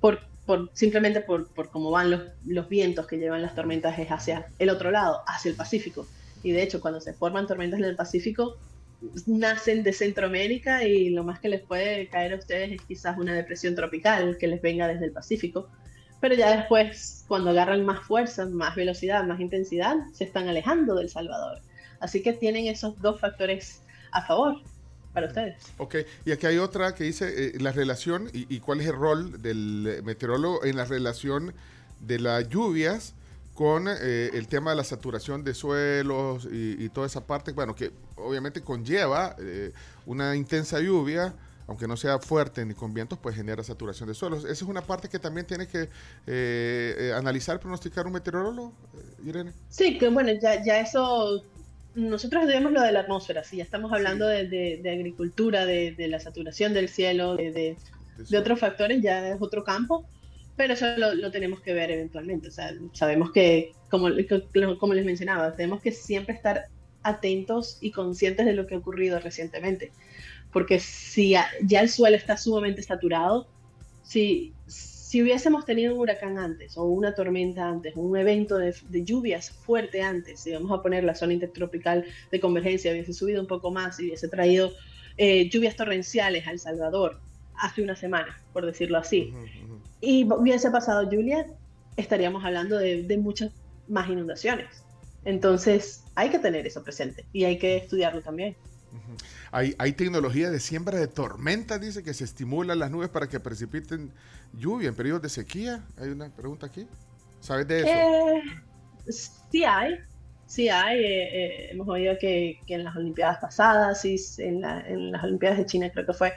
[0.00, 4.10] por, por simplemente por, por, cómo van los, los vientos que llevan las tormentas es
[4.10, 6.06] hacia el otro lado, hacia el Pacífico.
[6.42, 8.56] Y de hecho, cuando se forman tormentas en el Pacífico,
[9.26, 13.34] nacen de Centroamérica y lo más que les puede caer a ustedes es quizás una
[13.34, 15.68] depresión tropical que les venga desde el Pacífico.
[16.20, 21.08] Pero ya después, cuando agarran más fuerza, más velocidad, más intensidad, se están alejando del
[21.08, 21.60] Salvador.
[22.00, 23.80] Así que tienen esos dos factores
[24.12, 24.60] a favor
[25.12, 25.56] para ustedes.
[25.78, 28.94] Ok, y aquí hay otra que dice eh, la relación y, y, cuál es el
[28.94, 31.52] rol del meteorólogo en la relación
[32.00, 33.14] de las lluvias
[33.54, 37.90] con eh, el tema de la saturación de suelos y, toda esa parte, bueno, que
[38.16, 39.72] obviamente conlleva eh,
[40.06, 41.34] una intensa lluvia,
[41.66, 44.44] aunque no sea fuerte ni con vientos, pues genera saturación de suelos.
[44.44, 45.88] Esa es una parte que también tiene que
[46.26, 48.72] eh, analizar, pronosticar un meteorólogo,
[49.24, 49.52] Irene.
[49.68, 51.44] Sí, que bueno, ya, ya eso,
[51.94, 56.72] nosotros estudiamos lo de la atmósfera, sí, ya estamos hablando de, agricultura, de, la saturación
[56.72, 57.76] del cielo, de,
[58.16, 60.06] de otros factores, ya es otro campo
[60.56, 62.48] pero eso lo, tenemos que ver eventualmente.
[62.48, 64.08] O sea, sabemos que, como,
[64.78, 66.66] como les mencionaba, tenemos que siempre estar
[67.02, 69.92] atentos y conscientes de lo que ha ocurrido recientemente.
[70.52, 71.48] Porque si ya,
[71.80, 73.48] el suelo está sumamente saturado,
[74.02, 79.50] si, si hubiésemos tenido un huracán antes, o una tormenta antes, un evento de, lluvias
[79.50, 83.70] fuerte antes, si vamos a poner la zona intertropical de convergencia, hubiese subido un poco
[83.70, 84.72] más y hubiese traído
[85.16, 87.20] eh, lluvias torrenciales a El Salvador
[87.56, 89.32] hace una semana, por decirlo así
[90.02, 91.46] y hubiese pasado Julia,
[91.96, 93.52] estaríamos hablando de, muchas
[93.88, 94.66] más inundaciones.
[95.24, 98.56] Entonces, hay que tener eso presente y hay que estudiarlo también.
[99.52, 103.38] hay, hay, tecnología de siembra de tormentas, dice que se estimulan las nubes para que
[103.38, 104.10] precipiten
[104.52, 105.84] lluvia en periodos de sequía.
[105.96, 106.86] Hay una pregunta aquí.
[107.40, 107.88] ¿Sabes de eso?
[107.88, 108.42] Eh,
[109.50, 109.98] sí hay,
[110.46, 110.98] sí hay.
[110.98, 115.66] Eh, eh, hemos oído que, en las Olimpiadas pasadas, y en, en, las Olimpiadas de
[115.66, 116.32] China creo que fue,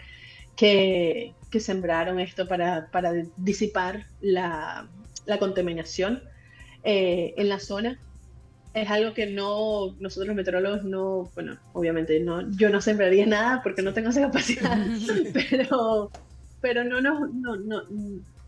[0.55, 4.89] que, que sembraron esto para, para disipar la,
[5.25, 6.21] la contaminación
[6.83, 7.97] eh, en la zona.
[8.73, 13.61] Es algo que no, nosotros los meteorólogos no, bueno, obviamente no, yo no sembraría nada
[13.63, 14.77] porque no tengo esa capacidad,
[15.33, 16.11] pero,
[16.59, 17.83] pero no, no, no, no,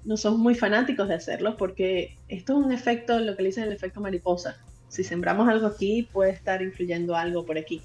[0.03, 3.63] no somos muy fanáticos de hacerlo porque esto es un efecto, lo que le dicen
[3.63, 4.57] el efecto mariposa.
[4.89, 7.81] Si sembramos algo aquí, puede estar influyendo algo por aquí,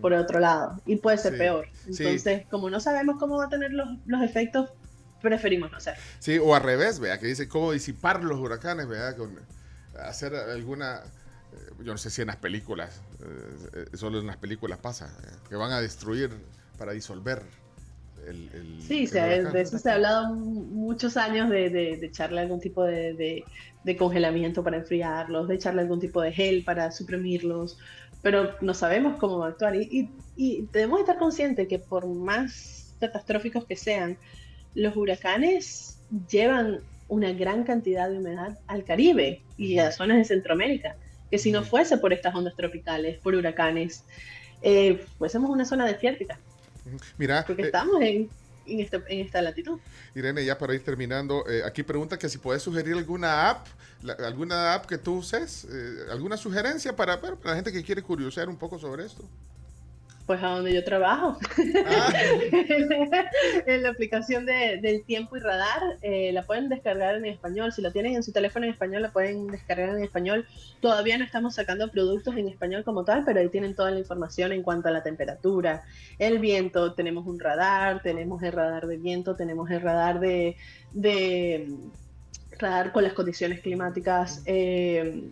[0.00, 1.68] por otro lado, y puede ser peor.
[1.86, 4.70] Entonces, como no sabemos cómo va a tener los, los efectos,
[5.20, 5.96] preferimos no hacer.
[6.20, 9.38] Sí, o al revés, vea, que dice cómo disipar los huracanes, vea, con
[9.98, 11.02] hacer alguna,
[11.52, 15.12] eh, yo no sé si en las películas, eh, eh, solo en las películas pasa,
[15.48, 16.30] que van a destruir
[16.78, 17.42] para disolver
[18.26, 22.82] el, el sí, de eso se ha hablado muchos años de, de, echarle algún tipo
[22.82, 23.44] de, de,
[23.96, 27.78] congelamiento para enfriarlos, de echarle algún tipo de gel para suprimirlos,
[28.22, 29.76] pero no sabemos cómo va a actuar.
[29.76, 34.16] Y, y, y debemos estar conscientes que por más catastróficos que sean,
[34.74, 35.98] los huracanes
[36.30, 40.96] llevan una gran cantidad de humedad al Caribe y a zonas de Centroamérica,
[41.30, 44.04] que si no fuese por estas ondas tropicales, por huracanes,
[44.62, 46.38] eh, fuésemos una zona desértica.
[47.18, 48.28] Mira, porque eh, estamos en,
[48.66, 49.78] este, en, esta latitud.
[50.14, 53.66] Irene, ya para ir terminando, eh, aquí pregunta que si puedes sugerir alguna app,
[54.24, 55.66] alguna app que tú uses,
[56.10, 59.24] alguna sugerencia para, para la gente que quiere curiosear un poco sobre esto.
[60.26, 61.38] Pues a donde yo trabajo.
[61.86, 62.12] Ah.
[63.66, 67.72] en la aplicación de, del tiempo y radar, eh, la pueden descargar en español.
[67.72, 70.46] Si la tienen en su teléfono en español, la pueden descargar en español.
[70.80, 74.52] Todavía no estamos sacando productos en español como tal, pero ahí tienen toda la información
[74.52, 75.84] en cuanto a la temperatura,
[76.18, 76.94] el viento.
[76.94, 80.56] Tenemos un radar, tenemos el radar de viento, tenemos el radar de,
[80.92, 81.68] de
[82.58, 84.42] radar con las condiciones climáticas.
[84.46, 85.28] Eh,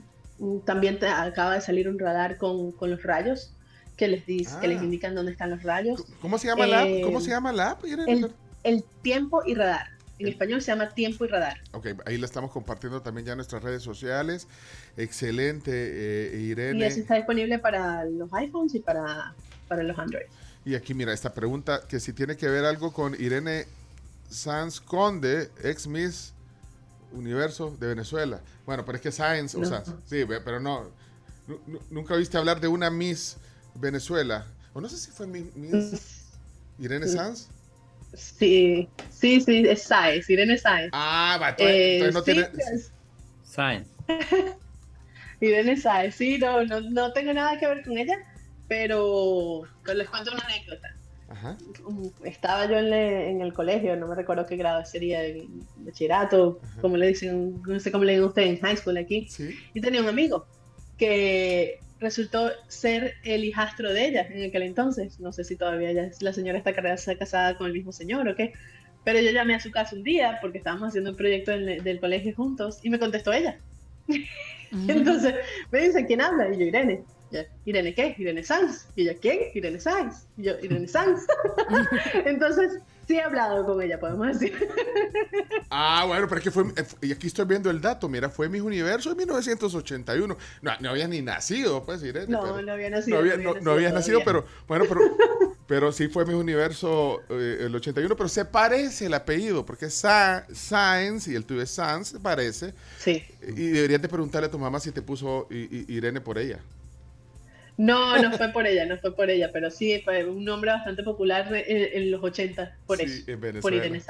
[0.67, 3.55] también acaba de salir un radar con, con los rayos
[3.97, 4.85] que les, dice, que les ah.
[4.85, 6.05] indican dónde están los rayos.
[6.21, 6.89] ¿Cómo se llama la app?
[7.03, 7.85] ¿Cómo se llama la app?
[8.65, 9.89] El, tiempo y radar.
[10.19, 11.61] En español se llama tiempo y radar.
[11.73, 14.47] Ok, ahí la estamos compartiendo también ya en nuestras redes sociales.
[14.97, 16.79] Excelente, eh, Irene.
[16.79, 19.35] Y así está disponible para los iPhones y para,
[19.69, 20.27] para los Android.
[20.65, 23.67] Y aquí mira esta pregunta que si tiene que ver algo con Irene
[24.31, 26.33] Sanz Conde, ex Miss
[27.13, 28.41] Universo de Venezuela.
[28.65, 30.89] Bueno, pero es que Science, o sea, sí, pero no,
[31.91, 33.37] nunca viste hablar de una Miss
[33.75, 34.47] Venezuela.
[34.75, 35.45] O no sé si fue mi,
[36.79, 37.49] Irene Sanz.
[38.15, 40.91] Sí, sí, sí, es Saez, Irene Saez.
[40.93, 42.49] Ah, va, entonces, no eh, tiene...
[43.43, 43.87] Saez.
[45.41, 48.17] Irene Saez, sí, no, no, no, tengo nada que ver con ella,
[48.69, 49.63] pero,
[49.95, 50.89] les cuento una anécdota.
[51.29, 51.57] Ajá.
[52.25, 57.09] Estaba yo en, el colegio, no me recuerdo qué grado sería, en bachillerato, como le
[57.09, 59.59] dicen, no sé cómo le dicen ustedes en high school aquí, ¿Sí?
[59.73, 60.47] y tenía un amigo
[60.99, 65.19] que resultó ser el hijastro de ella en aquel entonces.
[65.21, 68.53] No sé si todavía la señora está casada con el mismo señor o qué.
[69.05, 72.35] Pero yo llamé a su casa un día porque estábamos haciendo un proyecto del, colegio
[72.35, 73.59] juntos y me contestó ella.
[74.89, 75.35] entonces
[75.71, 76.53] me dice, ¿quién habla?
[76.53, 77.05] Y yo, Irene.
[77.65, 78.15] ¿Irene qué?
[78.19, 78.87] Irene Sanz.
[78.95, 79.39] Y ella, ¿quién?
[79.55, 80.27] Irene Sanz.
[80.37, 81.27] Y yo, Irene Sanz.
[82.27, 84.69] entonces sí he hablado con ella, podemos decir.
[85.75, 88.47] Ah, bueno, pero es que fue, eh, y aquí estoy viendo el dato, mira, fue
[88.47, 90.37] Mis Universo en 1981.
[90.61, 92.27] No, no había ni nacido, pues, Irene.
[92.27, 93.23] No, no había nacido.
[93.63, 95.01] No había, nacido, pero, bueno, pero,
[95.67, 100.47] pero sí fue Mis Universo eh, el 81, pero se parece el apellido, porque Sa
[100.53, 102.75] Science y el tuyo es Sans, se parece.
[102.99, 103.25] Sí.
[103.41, 106.61] Y deberías de preguntarle a tu mamá si te puso Irene por ella.
[107.77, 111.03] No, no fue por ella, no fue por ella, pero sí fue un nombre bastante
[111.03, 113.25] popular en, los 80 por eso,
[113.61, 114.03] por Irene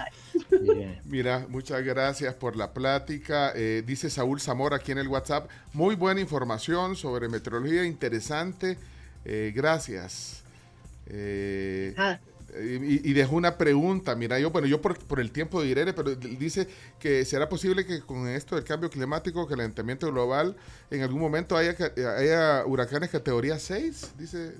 [1.05, 3.53] Mira, muchas gracias por la plática.
[3.55, 8.77] Eh, dice Saúl Zamora aquí en el WhatsApp, muy buena información sobre meteorología, interesante.
[9.25, 10.43] Eh, gracias.
[11.07, 12.19] Eh, ah,
[12.61, 16.69] y, dejó una pregunta, mira, yo, bueno, yo por, el tiempo de Irene, pero dice
[16.99, 20.57] que será posible que con esto del cambio climático, calentamiento global,
[20.91, 21.75] en algún momento haya,
[22.19, 24.53] haya huracanes categoría 6, dice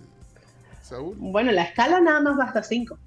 [0.83, 1.17] Saúl.
[1.19, 2.99] Bueno, la escala nada más va hasta 5.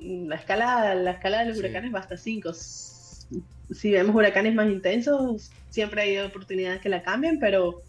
[0.00, 2.52] La escala, la escala de los huracanes va hasta 5.
[2.52, 7.80] Si vemos huracanes más intensos, siempre hay oportunidades que la cambien, pero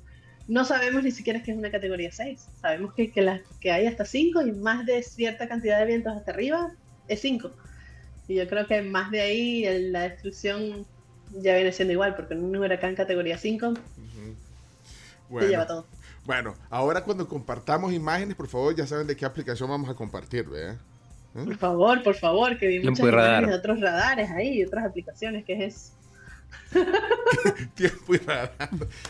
[0.48, 2.48] no sabemos ni siquiera que es una categoría 6.
[2.62, 6.32] Sabemos que, que, que hay hasta 5 y más de cierta cantidad de vientos hasta
[6.32, 6.72] arriba
[7.08, 7.52] es 5.
[8.28, 10.86] Y yo creo que más de ahí la destrucción
[11.34, 13.74] ya viene siendo igual, porque en un huracán categoría 5
[15.40, 15.86] se lleva todo.
[16.26, 20.48] Bueno, ahora cuando compartamos imágenes, por favor, ya saben de qué aplicación vamos a compartir,
[20.48, 20.76] ¿verdad?
[21.36, 21.46] ¿Eh?
[21.46, 25.66] Por favor, por favor, que vi muchas imágenes de otros radares ahí, otras aplicaciones, que
[25.66, 25.94] es
[27.76, 28.22] Tiempo y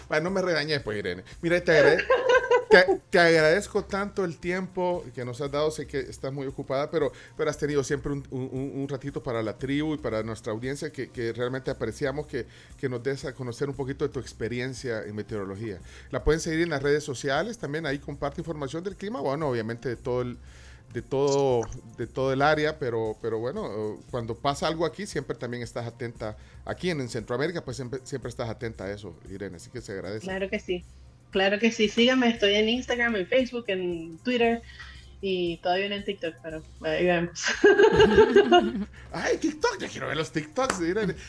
[0.08, 1.24] Bueno, no me regañes pues, Irene.
[1.42, 1.98] Mira, te,
[3.10, 5.72] te, agradezco tanto el tiempo que nos has dado.
[5.72, 9.96] Sé que estás muy ocupada, pero, pero has tenido siempre un, ratito para la tribu
[9.96, 12.46] y para nuestra audiencia que, realmente apreciamos que,
[12.78, 15.80] que, nos des a conocer un poquito de tu experiencia en meteorología.
[16.10, 19.90] La pueden seguir en las redes sociales, también ahí comparte información del clima, bueno, obviamente
[19.90, 20.38] de todo el
[20.94, 21.62] de todo,
[21.98, 26.38] de todo el área, pero, pero bueno, cuando pasa algo aquí, siempre también estás atenta,
[26.66, 30.26] aquí en, Centroamérica, pues siempre, siempre estí atenta a eso, Irene, así que se agradece.
[30.26, 30.84] Claro que sí,
[31.32, 34.62] claro que sí, síganme, estoy en Instagram, en Facebook, en Twitter,
[35.24, 37.46] y todavía no en TikTok, pero ahí vemos.
[39.12, 40.80] Ay, TikTok, ya quiero ver los TikToks.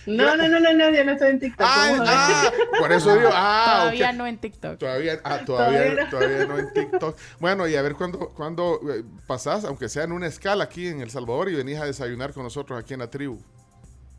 [0.07, 1.67] No, no, no, no, no, yo no estoy en TikTok.
[1.69, 4.79] ah, por eso digo, ah, todavía no en TikTok.
[4.79, 6.59] Todavía, ah, todavía, todavía, no.
[6.59, 7.19] en TikTok.
[7.39, 11.03] Bueno, y a ver cuándo cuando eh, pasás, aunque sea en una escala aquí en
[11.03, 13.43] El Salvador, y venís a desayunar con nosotros aquí en la tribu.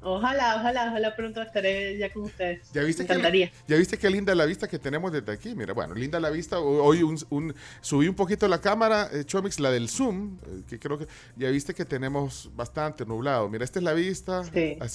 [0.03, 2.71] Ojalá, ojalá, ojalá pronto estaré ya con ustedes.
[2.73, 5.55] ¿Ya viste, que, ¿Ya viste qué linda la vista que tenemos desde aquí?
[5.55, 6.59] Mira, bueno, linda la vista.
[6.59, 10.97] Hoy un, subí un poquito la cámara, eh, Chomix, la del Zoom, eh, que creo
[10.97, 13.47] que ya viste que tenemos bastante nublado.
[13.47, 14.43] Mira, esta es la vista.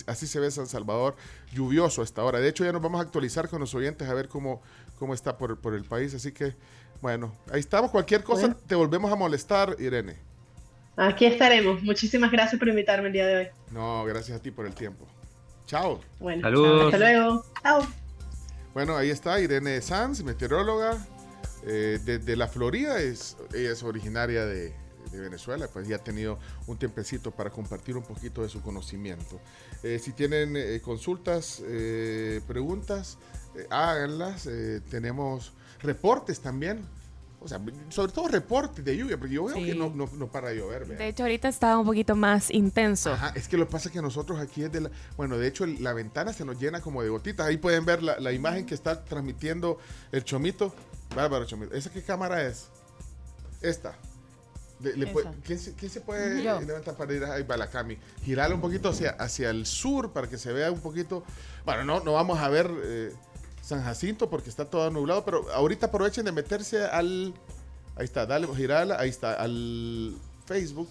[0.07, 1.17] Así, se ve San Salvador,
[1.55, 2.39] lluvioso hasta ahora.
[2.39, 4.61] De hecho, ya nos vamos a actualizar con los oyentes a ver cómo,
[4.99, 6.15] cómo está por, por el país.
[6.15, 6.55] Así que,
[7.01, 7.91] bueno, ahí estamos.
[7.91, 10.28] Cualquier cosa, te volvemos a molestar, Irene.
[10.99, 11.81] Aquí estaremos.
[11.85, 13.49] Muchísimas gracias por invitarme el día de hoy.
[13.71, 15.07] No, gracias a ti por el tiempo.
[15.65, 16.01] Chao.
[16.19, 17.45] Bueno, hasta luego.
[17.63, 17.87] Chao.
[18.75, 20.99] Bueno, ahí está Irene Sanz, meteoróloga
[21.65, 23.01] eh, desde la Florida.
[23.01, 24.73] Es, ella es originaria de,
[25.13, 29.41] Venezuela, pues ya ha tenido un tiempecito para compartir un poquito de su conocimiento.
[29.83, 31.63] Eh, si tienen eh, consultas,
[32.47, 33.19] preguntas,
[33.71, 34.49] háganlas.
[34.91, 36.85] tenemos reportes también
[37.41, 40.57] o sea, sobre todo reportes de lluvia, porque yo veo que no, no, para de
[40.57, 40.87] llover.
[40.87, 43.13] De hecho, ahorita está un poquito más intenso.
[43.13, 44.91] Ajá, es que lo que pasa es que nosotros aquí es de la...
[45.17, 47.47] Bueno, de hecho, la ventana se nos llena como de gotitas.
[47.47, 49.79] Ahí pueden ver la, la imagen que está transmitiendo
[50.11, 50.75] el chomito.
[51.15, 51.75] Bárbaro chomito.
[51.75, 52.69] ¿Esa qué cámara es?
[53.63, 53.97] Esta.
[55.45, 57.99] ¿quién, se, puede levantar para ir ahí para la cami?
[58.23, 61.25] Girarla un poquito hacia, hacia el sur para que se vea un poquito.
[61.65, 62.71] Bueno, no, no vamos a ver...
[62.85, 63.13] Eh,
[63.69, 67.35] San Jacinto porque está todo nublado, pero ahorita aprovechen de meterse al...
[67.97, 70.89] Ahí está, dale, girala, ahí está, al Facebook.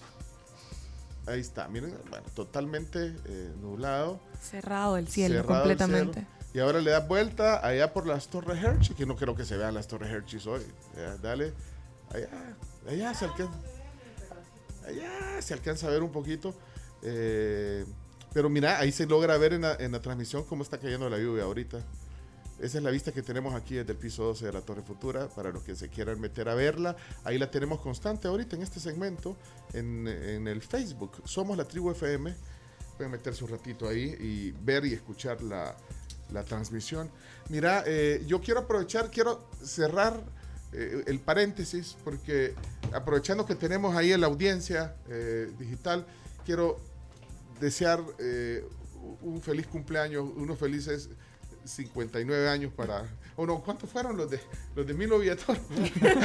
[1.25, 4.19] Ahí está, miren, bueno, totalmente eh, nublado.
[4.39, 6.27] Cerrado el cielo completamente.
[6.53, 9.57] Y ahora le das vuelta allá por las Torres Hershey, que no creo que se
[9.57, 10.61] vean las Torres Hershey hoy.
[11.23, 11.53] dale,
[12.11, 12.29] allá,
[12.87, 13.57] allá se alcanza.
[14.85, 16.53] Allá se alcanza a ver un poquito.
[17.01, 17.85] Eh,
[18.33, 21.17] pero mira, ahí se logra ver en la, en la transmisión cómo está cayendo la
[21.17, 21.79] lluvia ahorita.
[22.59, 25.27] Esa es la vista que tenemos aquí desde el piso 12 de la Torre Futura,
[25.29, 26.95] para los que se quieran meter a verla.
[27.23, 29.37] Ahí la tenemos constante ahorita en este segmento,
[29.73, 31.21] en, el Facebook.
[31.23, 32.33] Somos la Tribu FM.
[32.97, 35.75] Pueden meterse un ratito ahí y ver y escuchar la,
[36.45, 37.11] transmisión.
[37.49, 40.19] Mira, eh, yo quiero aprovechar, quiero cerrar
[40.73, 42.55] eh, el paréntesis, porque
[42.91, 46.07] aprovechando que tenemos ahí en la audiencia eh, digital,
[46.43, 46.79] quiero
[47.61, 48.03] desear
[49.21, 51.09] un feliz cumpleaños, unos felices
[51.67, 53.03] 59 años para...
[53.35, 53.61] ¿O no?
[53.61, 54.39] ¿Cuántos fueron los de,
[54.75, 55.57] los de Milo Viator?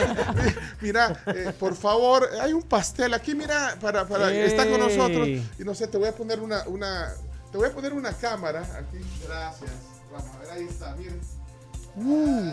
[0.80, 5.28] mira, eh, por favor, hay un pastel aquí, mira, para, para está con nosotros.
[5.28, 7.12] Y no sé, te voy a poner una, una,
[7.50, 8.98] te voy a poner una cámara aquí.
[9.26, 9.70] Gracias.
[10.10, 11.20] Vamos a ver, ahí está, miren.
[11.96, 12.50] Uh.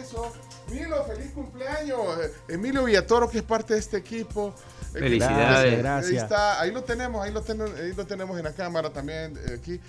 [0.00, 0.32] Eso.
[0.70, 2.00] Milo, feliz cumpleaños.
[2.48, 4.54] Emilio Villatoro, que es parte de este equipo.
[4.92, 5.78] Felicidades.
[5.78, 6.12] Gracias.
[6.12, 9.36] Ahí está, ahí lo tenemos, ahí lo, tenemos, ahí lo tenemos en la cámara también,
[9.36, 9.80] eh, aquí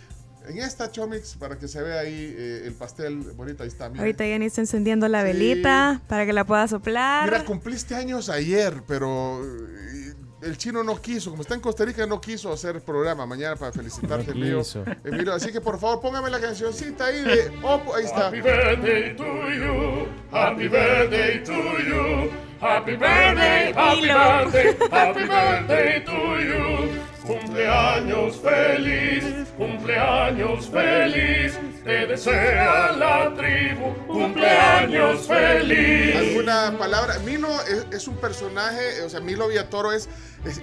[0.47, 3.85] en esta Chomix, para que se vea ahí eh, el pastel bonito, ahí está.
[3.85, 7.25] Ahorita ya está encendiendo la velita para que la pueda soplar.
[7.29, 12.05] Mira, cumpliste años ayer, pero eh, el chino no quiso, como está en Costa Rica,
[12.05, 14.61] no quiso hacer programa mañana para felicitarte, Emilio.
[15.03, 15.33] Emilio.
[15.33, 18.27] Así que por favor, póngame la cancioncita ahí de Oppo, ahí está.
[18.27, 22.31] Happy birthday to you, happy birthday to you,
[22.61, 27.06] happy birthday, happy birthday, happy birthday to you.
[27.27, 29.23] Cumpleaños feliz,
[29.57, 36.15] cumpleaños feliz, te desea la tribu, cumpleaños feliz.
[36.15, 37.19] ¿Alguna palabra?
[37.25, 37.49] Milo
[37.91, 40.07] es, un personaje, o sea, Milo Villatoro es,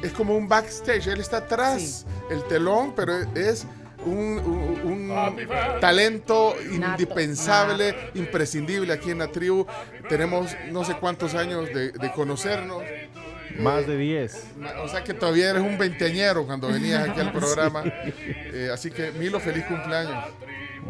[0.02, 3.66] es, como un backstage, él está atrás el telón, pero es
[4.06, 5.12] un,
[5.82, 9.66] talento indispensable, imprescindible aquí en la tribu.
[10.08, 12.82] Tenemos no sé cuántos años de, de conocernos.
[13.58, 14.46] Más de 10.
[14.82, 17.82] O sea que todavía eres un veinteañero cuando venías aquí al programa.
[17.84, 20.24] Eh, así que Milo, feliz cumpleaños.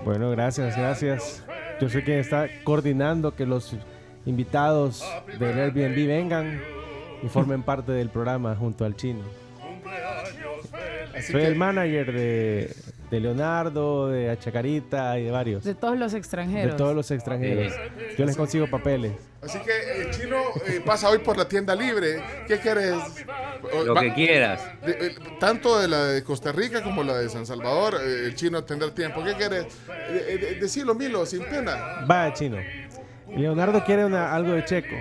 [0.04, 1.44] Bueno, gracias, gracias.
[1.80, 3.76] Yo sé que está coordinando que los
[4.26, 5.04] invitados
[5.38, 6.60] del Airbnb vengan
[7.22, 9.22] y formen parte del programa junto al chino.
[11.30, 12.74] Soy el manager de,
[13.10, 15.64] de Leonardo, de Achacarita y de varios.
[15.64, 16.76] De todos los De extranjeros.
[16.76, 17.72] todos los extranjeros.
[18.18, 19.12] Yo les consigo papeles.
[19.44, 20.36] Así que el chino
[20.66, 22.22] eh, pasa hoy por la tienda libre.
[22.46, 22.94] ¿Qué quieres?
[23.84, 24.62] Lo va- que quieras.
[24.84, 28.34] de- eh, tanto de la de Costa Rica como la de San Salvador, eh, el
[28.34, 29.22] chino tendrá tiempo.
[29.24, 29.66] ¿Qué quieres?
[29.88, 32.04] Eh, eh, decilo, Milo, sin pena.
[32.10, 32.56] Va, chino.
[33.36, 34.94] Leonardo quiere una, algo de checo.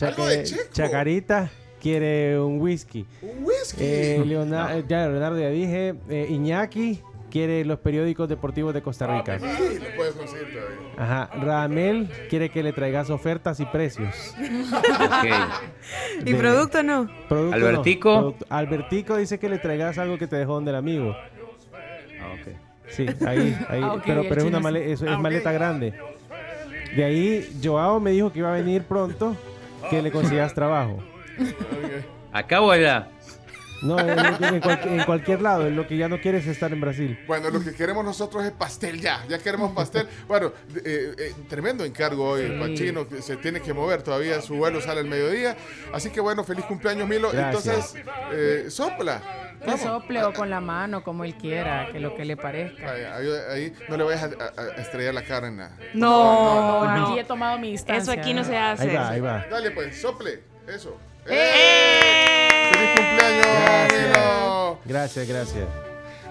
[0.00, 0.62] ¿Algo de checo?
[0.72, 1.50] Chacarita
[1.80, 3.06] quiere un whisky.
[3.22, 3.76] Un whisky.
[3.82, 5.94] Eh, Leonardo, eh, ya, Leonardo ya dije.
[6.08, 9.38] Eh, Iñaki quiere los periódicos deportivos de Costa Rica.
[9.38, 10.78] Sí, lo puedes conseguir todavía.
[10.98, 11.30] Ajá.
[11.40, 14.34] Ramel quiere que le traigas ofertas y precios.
[14.38, 15.30] Ok.
[16.26, 17.08] ¿Y De- producto no?
[17.28, 18.18] Producto no, ¿Albertico?
[18.18, 21.16] producto- Albertico dice que le traigas algo que te dejó donde el amigo.
[22.20, 22.54] Ah, ok.
[22.88, 23.80] Sí, ahí, ahí.
[23.82, 24.90] Ah, ok, pero el pero es una chino male- sí.
[24.92, 25.20] es, es Ah, ok.
[25.20, 25.94] maleta grande.
[26.96, 29.36] De ahí, Joao me dijo que iba a venir pronto,
[29.88, 30.98] que le consigas trabajo.
[32.32, 33.08] Acá o allá.
[33.82, 34.08] No, en,
[34.54, 35.68] en cual- en cualquier lado.
[35.70, 37.18] Lo que ya no quiere es estar en Brasil.
[37.26, 39.24] Bueno, lo que queremos nosotros es pastel ya.
[39.28, 40.06] Ya queremos pastel.
[40.28, 40.52] Bueno,
[40.84, 42.58] eh, eh, tremendo encargo hoy, Sí.
[42.60, 44.40] Pachino, que se tiene que mover todavía.
[44.42, 45.56] Su vuelo sale al mediodía.
[45.92, 47.30] Así que bueno, feliz cumpleaños, Milo.
[47.32, 47.94] Gracias.
[47.94, 49.22] Entonces, eh, sopla.
[49.64, 52.92] Que sople o con la mano, como él quiera, que lo que le parezca.
[52.92, 54.26] Ahí, ahí- ahí no le vayas a,
[54.60, 55.70] a- a estrellar la cara en la.
[55.92, 57.06] No, No, no.
[57.08, 58.12] aquí he tomado mi distancia.
[58.14, 58.96] Eso aquí no se Ahí hace.
[58.96, 59.46] va, ahí va.
[59.50, 60.40] Dale, pues, sople.
[60.66, 60.96] Eso.
[61.26, 62.39] ¡Eh!
[62.72, 63.46] ¡Feliz cumpleaños,
[63.92, 64.78] Milo!
[64.84, 65.66] Gracias, gracias.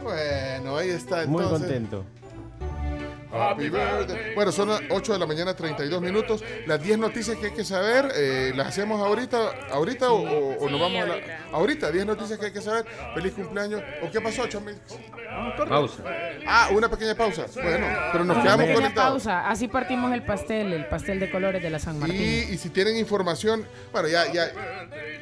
[0.04, 1.26] Bueno, ahí está.
[1.26, 1.68] Muy entonces.
[1.68, 2.06] contento.
[3.32, 4.34] Happy birthday.
[4.36, 6.44] Bueno, son las 8 de la mañana, 32 minutos.
[6.66, 10.70] Las 10 noticias que hay que saber, eh, ¿las hacemos ahorita, ahorita o, o- o
[10.70, 11.16] nos vamos a la...
[11.52, 12.86] Ahorita, 10 noticias que hay que saber.
[13.14, 13.82] Feliz cumpleaños.
[14.04, 14.78] ¿O qué pasó, Chomix?
[15.68, 16.04] Pausa.
[16.48, 17.46] Ah, una pequeña pausa.
[17.54, 19.12] Bueno, pero nos Una quedamos pequeña conectados.
[19.24, 19.50] pausa.
[19.50, 22.20] Así partimos el pastel, el pastel de colores de la San Martín.
[22.20, 24.52] Y, y si tienen información, bueno, ya, ya,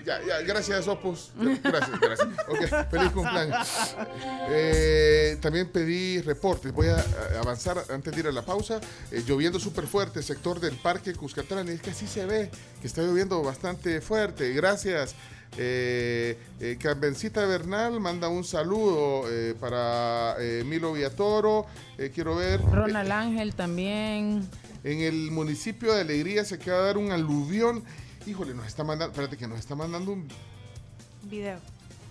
[0.06, 1.32] ya, ya, gracias, Opus.
[1.64, 2.28] Gracias, gracias.
[2.48, 3.68] Ok, feliz cumpleaños.
[4.50, 6.72] Eh, también pedí reportes.
[6.72, 8.80] Voy a, a avanzar antes de ir a la pausa.
[9.12, 11.68] Eh, lloviendo súper fuerte, sector del Parque Cuscatlán.
[11.68, 12.50] Es que así se ve,
[12.82, 14.54] que está lloviendo bastante fuerte.
[14.54, 15.16] Gracias.
[15.58, 21.66] Eh, eh, Carmencita Bernal manda un saludo eh, para eh, Milo Villatoro.
[21.98, 22.62] Eh, quiero ver.
[22.62, 24.48] Ronald Ángel también.
[24.84, 27.84] En el municipio de Alegría se de dar un aluvión.
[28.26, 30.28] Híjole, nos está mandando, espérate que nos está mandando un,
[31.24, 31.60] Video.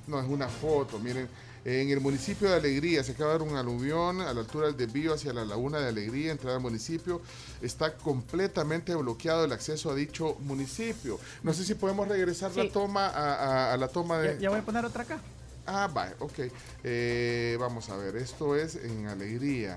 [0.07, 1.29] no, es una foto, miren.
[1.69, 4.77] En el municipio de Alegría se acaba de dar un aluvión a la altura del
[4.77, 7.21] desvío hacia la laguna de Alegría, entrada al municipio.
[7.61, 11.19] Está completamente bloqueado el acceso a dicho municipio.
[11.43, 13.35] No sé si podemos regresar la toma a,
[13.71, 14.35] a- a la toma de...
[14.35, 15.19] Ya, ya voy a poner otra acá.
[15.67, 16.39] Ah, vale, ok.
[16.85, 19.77] Eh, vamos a ver, esto es en Alegría.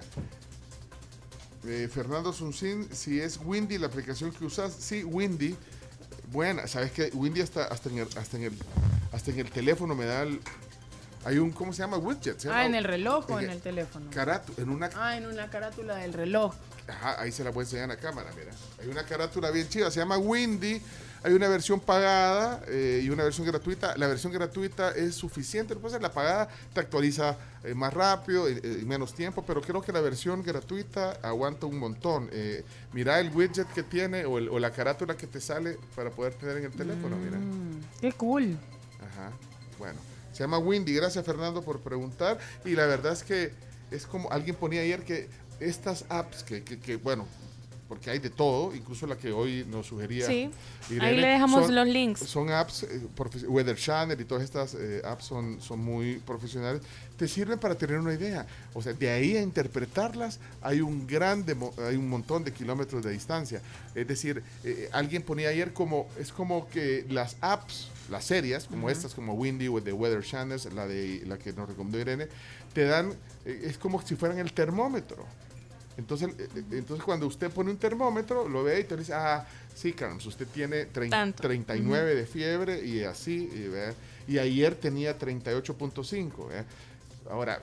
[1.65, 5.55] Eh, Fernando Suncín, si es Windy la aplicación que usas, sí, Windy.
[6.31, 8.53] Buena, sabes que Windy hasta, hasta, en el, hasta, en el,
[9.11, 10.39] hasta en el teléfono me da el.
[11.25, 11.97] Hay un, ¿cómo se llama?
[11.97, 12.39] Widget.
[12.39, 14.09] se Ah, en el reloj o en en el- el teléfono.
[14.11, 14.89] Carato, en una.
[14.95, 16.53] Ah, en una carátula del reloj.
[16.87, 18.51] Ajá, ahí se la voy a enseñar a la cámara, mira.
[18.81, 20.81] Hay una carátula bien chida, se llama Windy.
[21.21, 23.97] Hay una versión pagada eh, y una versión gratuita.
[23.97, 25.73] La versión gratuita es suficiente.
[25.73, 28.87] Lo que pasa es que la pagada te actualiza eh, más rápido, eh, eh, en
[28.87, 32.29] menos tiempo, pero creo que la versión gratuita aguanta un montón.
[32.93, 36.33] Mira el widget que tiene o, el- o la carátula que te sale para poder
[36.35, 37.37] tener en el teléfono, mira.
[37.37, 38.57] Mm, qué cool.
[39.01, 39.31] Ajá.
[39.77, 39.99] Bueno,
[40.31, 40.93] se llama Windy.
[40.93, 42.37] Gracias, Fernando, por preguntar.
[42.65, 43.51] Y la verdad es que
[43.91, 45.27] es como alguien ponía ayer que
[45.59, 47.25] estas apps, que, que- que, bueno,
[47.89, 50.27] porque hay de todo, incluso la que hoy nos sugería.
[50.27, 50.49] Sí.
[50.91, 52.19] Irene, Ahí le dejamos son- los links.
[52.21, 53.01] Son apps, eh,
[53.47, 56.81] Weather Channel y todas estas eh, apps son, son muy profesionales.
[57.17, 58.45] Te sirven para tener una idea.
[58.73, 63.03] O sea, de ahí a interpretarlas hay un gran demo- hay un montón de kilómetros
[63.03, 63.61] de distancia.
[63.95, 68.89] Es decir, eh, alguien ponía ayer como, es como que las apps, las series, como
[68.89, 72.27] estas, como Windy o The Weather Channel, la, de, la que nos recomendó Irene,
[72.73, 73.11] te dan,
[73.45, 75.25] eh, es como si fueran el termómetro.
[75.99, 79.45] Entonces, eh, eh, entonces cuando usted pone un termómetro, lo ve y te dice, ah,
[79.75, 81.43] sí, Carlos, usted tiene trein- Tanto.
[81.43, 83.93] 39 de fiebre y así, y, ve,
[84.27, 86.47] y ayer tenía 38.5.
[86.47, 86.63] ve.
[87.29, 87.61] Ahora,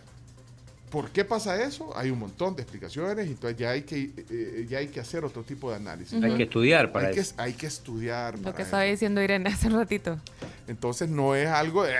[0.90, 1.96] ¿por qué pasa eso?
[1.96, 5.00] Hay un montón de explicaciones y entonces ya hay que, eh, eh, ya hay que
[5.00, 6.22] hacer otro tipo de análisis.
[6.22, 7.34] Hay que estudiar para Hay que, eso.
[7.38, 8.36] hay que estudiar.
[8.36, 8.68] Lo para que eso.
[8.68, 10.20] estaba diciendo Irene hace un ratito.
[10.68, 11.94] Entonces no es algo eh,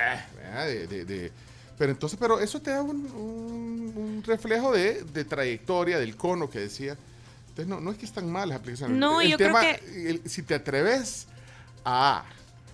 [0.67, 1.33] de- de- de-
[1.79, 6.49] pero entonces, pero eso te da un, un- un reflejo de, de trayectoria del cono
[6.51, 6.97] que decía.
[7.49, 8.99] Entonces no, no es que están mal las aplicaciones.
[8.99, 11.27] No, El yo creo tema, que- el- si te atreves
[11.85, 12.25] a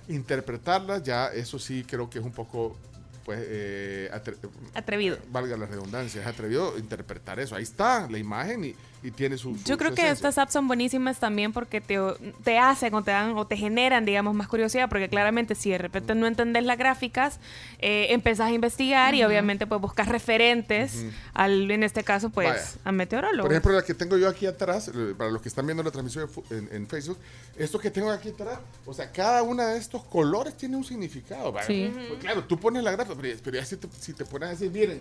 [0.09, 2.77] interpretarlas, ya eso sí creo que es un poco,
[3.25, 4.37] pues, eh, atre-
[4.75, 5.19] Atrevido.
[5.31, 7.55] valga la redundancia, es atrevido interpretar eso.
[7.55, 10.29] Ahí está la imagen y, y tiene su, su- Yo creo su que esencia.
[10.29, 11.99] estas apps son buenísimas también porque te,
[12.45, 15.79] te hacen o te dan o te generan, digamos, más curiosidad, porque claramente si de
[15.79, 17.41] repente no entendés las gráficas,
[17.81, 22.63] eh, empezás a investigar y obviamente pues buscas referentes, al, en este caso pues Vaya.
[22.85, 23.43] a meteorólogos.
[23.43, 25.91] Por ejemplo, la que tengo yo aquí atrás, eh, para los que están viendo la
[25.91, 27.19] transmisión en en, Facebook,
[27.57, 31.51] esto que tengo aquí atrás, o sea, cada una de estos colores tiene un significado.
[31.53, 31.67] ¿vale?
[31.67, 31.93] Sí.
[32.09, 34.69] Pues claro, tú pones la gráfica, pero, pero ya si te, si te pones así,
[34.69, 35.01] miren,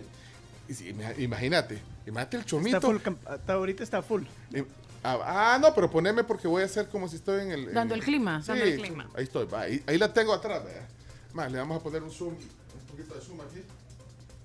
[0.80, 2.76] imagínate, imagínate el chomito.
[2.76, 2.96] Está full,
[3.26, 4.22] hasta ahorita está full.
[4.52, 4.64] Eh,
[5.04, 5.18] Ah,
[5.54, 7.66] ah, no, pero poneme porque voy a hacer como si estoy en el...
[7.66, 8.40] en- Dando el clima.
[8.40, 9.10] Sí, Dando el clima.
[9.16, 10.86] ahí estoy, va, ahí, ahí la tengo atrás, vea.
[11.32, 13.64] Más, le vamos a poner un zoom, un poquito de zoom aquí.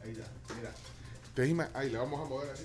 [0.04, 0.72] Ahí ya, mira.
[1.36, 2.64] Te ima- ahí le vamos a mover así.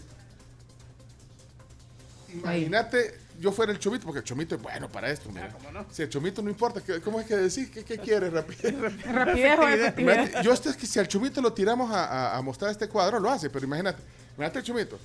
[2.32, 5.48] Imagínate, yo fuera el chomito, porque el chomito es bueno para esto, mira.
[5.90, 7.68] Si el chomito no importa, ¿qué- ¿cómo es que decís?
[7.70, 8.32] ¿Qué, qué quieres?
[8.38, 8.74] Rapidez.
[9.04, 12.70] Rapidez o yo esto es que si al chomito lo tiramos a, a- a mostrar
[12.70, 14.00] este cuadro, lo hace, pero imagínate,
[14.36, 14.98] imagínate el chomito.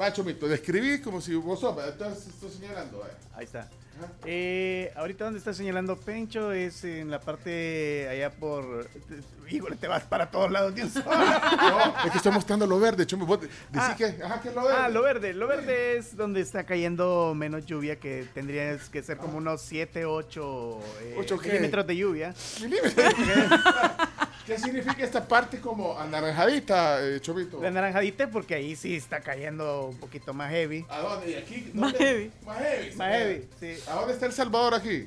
[0.00, 3.04] Va, chomito, describí como si vos sos, entonces estoy señalando.
[3.34, 3.68] Ahí está.
[4.24, 8.88] Eh, ahorita donde está señalando Pencho es en la parte allá por...
[9.50, 10.92] Híjole, te vas para todos lados, Dios.
[11.04, 13.06] No, es que estoy mostrando lo verde.
[13.18, 13.94] Vos decís Ah.
[13.96, 14.76] que, ajá, que es lo verde.
[14.78, 15.34] Ah, lo verde.
[15.34, 20.06] Lo verde es donde está cayendo menos lluvia, que tendría que ser como unos 7,
[20.06, 20.80] 8
[21.18, 21.48] ¿Ocho qué?
[21.50, 22.34] milímetros de lluvia.
[22.62, 22.94] Milímetros.
[24.46, 27.62] ¿Qué significa esta parte como anaranjadita, eh, chomito?
[27.62, 30.84] La naranjadita porque ahí sí está cayendo un poquito más heavy.
[30.90, 31.30] ¿A dónde?
[31.30, 31.70] ¿Y aquí?
[31.72, 31.98] Más ¿Dónde?
[32.06, 32.30] heavy.
[32.44, 32.96] Más heavy.
[32.96, 33.74] Más heavy, sí.
[33.88, 35.04] ¿A dónde está El Salvador aquí?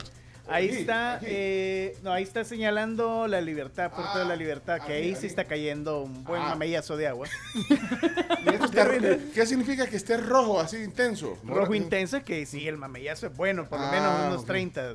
[0.49, 1.25] Ahí Aquí, está, aquí.
[1.29, 5.19] eh, no, ahí está señalando la libertad, Puerto Ah, de la Libertad, que ahí aquí.
[5.21, 6.49] sí está cayendo un buen Ah.
[6.49, 7.27] mamellazo de agua.
[8.45, 8.87] Está-
[9.33, 11.37] ¿Qué significa que esté rojo, así intenso?
[11.43, 14.47] Rojo intenso, que sí, el mamellazo es bueno, por lo menos Ah, unos ok.
[14.47, 14.93] 30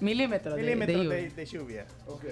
[0.00, 1.16] Milímetros, de- de milímetros lluvia.
[1.22, 1.86] de, de lluvia.
[2.08, 2.24] Ok.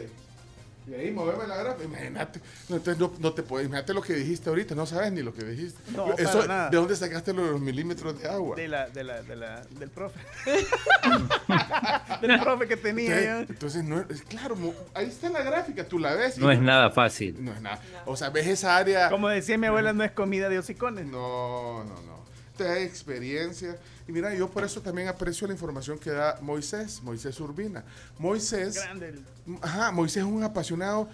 [0.90, 1.84] Y ahí moveme la gráfica.
[1.84, 2.40] Imagínate.
[2.68, 3.68] No, entonces no, no te puedes.
[3.68, 4.74] Imagínate lo que dijiste ahorita.
[4.74, 5.80] No sabes ni lo que dijiste.
[5.92, 6.68] No, para Eso, nada.
[6.70, 8.56] ¿De dónde sacaste los, los milímetros de agua?
[8.56, 10.18] De la, de la, de la, del profe.
[12.20, 14.56] del profe que tenía Entonces, no es claro.
[14.56, 15.84] mo- Ahí está la gráfica.
[15.84, 16.38] Tú la ves.
[16.38, 17.36] y- No es nada fácil.
[17.42, 17.80] No es nada.
[18.06, 19.08] O sea, ves esa área.
[19.10, 21.06] Como decía mi abuela, no es comida de hocicones.
[21.06, 22.09] No, no, no.
[22.60, 23.74] Te da experiencia.
[24.06, 27.82] Y mira, yo por eso también aprecio la información que da Moisés, Moisés Urbina.
[28.18, 29.14] Moisés, Grande.
[29.62, 31.08] ajá, Moisés es un apasionado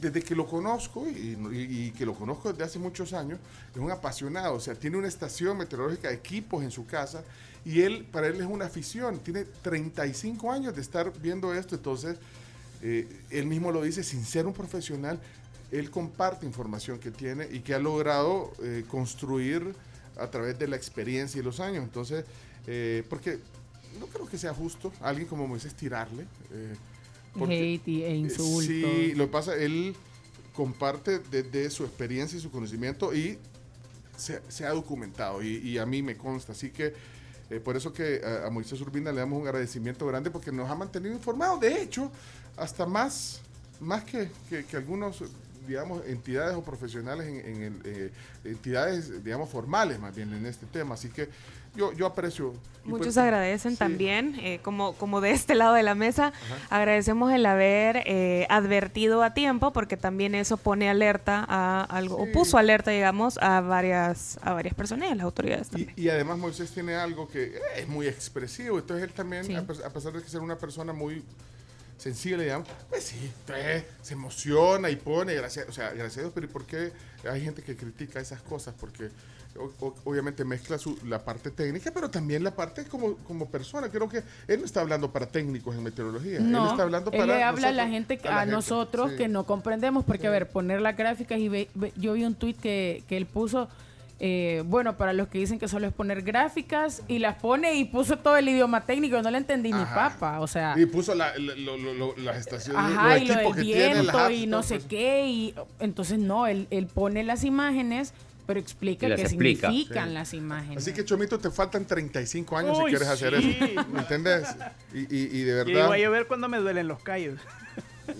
[0.00, 3.38] desde que lo conozco y, y- y que lo conozco desde hace muchos años.
[3.72, 7.22] Es un apasionado, o sea, tiene una estación meteorológica, equipos en su casa
[7.64, 9.20] y él, para él es una afición.
[9.20, 12.16] Tiene 35 años de estar viendo esto, entonces
[12.82, 15.20] eh, él mismo lo dice, sin ser un profesional,
[15.70, 19.76] él comparte información que tiene y que ha logrado eh, construir
[20.18, 21.84] a través de la experiencia y los años.
[21.84, 22.24] Entonces,
[22.66, 23.38] eh, porque
[24.00, 26.24] no creo que sea justo a alguien como Moisés tirarle.
[26.52, 26.74] eh,
[27.38, 28.64] porque- Hate y- e eh, insultos.
[28.64, 29.94] Sí, lo que pasa, él
[30.54, 33.38] comparte desde su experiencia y su conocimiento y
[34.16, 36.52] se, se ha documentado y, y a mí me consta.
[36.52, 36.92] Así que
[37.50, 40.68] eh, por eso que a, a Moisés Urbina le damos un agradecimiento grande porque nos
[40.68, 41.60] ha mantenido informados.
[41.60, 42.10] De hecho,
[42.56, 43.40] hasta más,
[43.80, 45.22] más que, que- que algunos
[45.68, 48.10] digamos, entidades o profesionales en, en el, eh,
[48.44, 50.94] entidades, digamos, formales más bien en este tema.
[50.94, 51.28] Así que
[51.76, 52.54] yo, yo aprecio.
[52.84, 53.76] y Muchos pues- agradecen sí.
[53.76, 56.32] también, eh, como, como de este lado de la mesa,
[56.70, 62.30] agradecemos el haber eh, advertido a tiempo, porque también eso pone alerta a algo, Sí.
[62.30, 65.92] o puso alerta, digamos, a varias, a varias personas, y a las autoridades también.
[65.94, 69.54] y además Moisés tiene algo que eh, es muy expresivo, entonces él también, Sí.
[69.54, 71.22] a, a pesar de que ser una persona muy
[71.98, 73.30] sensible, digamos, pues sí,
[74.02, 76.92] se emociona y pone, gracias, o sea, gracias a Dios, pero ¿y por qué
[77.30, 78.74] hay gente que critica esas cosas?
[78.80, 79.10] Porque
[79.56, 83.88] o- o- obviamente mezcla su, la parte técnica, pero también la parte como, como persona.
[83.90, 87.18] Creo que él no está hablando para técnicos en meteorología, él No, está hablando él
[87.18, 89.16] para le habla a la gente, la a, gente, nosotros sí.
[89.16, 92.36] que no comprendemos, porque a ver, poner las gráficas y ve- ve- yo vi un
[92.36, 93.68] tweet que, que él puso,
[94.20, 97.84] eh, bueno, para los que dicen que solo es poner gráficas y las pone y
[97.84, 101.36] puso todo el idioma técnico, no le entendí ni papa, o sea, Y puso la-
[101.38, 104.62] la- lo- lo- lo- las estaciones, ajá, los y lo del tiene, viento y no
[104.64, 104.86] sé pues.
[104.86, 108.12] qué, y entonces no, él, él pone las imágenes,
[108.46, 109.68] pero explica Y qué explica.
[109.68, 110.14] significan Sí.
[110.14, 110.78] las imágenes.
[110.78, 113.56] Así que Chomito, te faltan 35 años si quieres hacer sí.
[113.60, 113.86] eso.
[113.92, 114.48] ¿Me entiendes?
[114.94, 117.38] Y, y- y de Y verdad, voy a ver cuando me duelen los callos.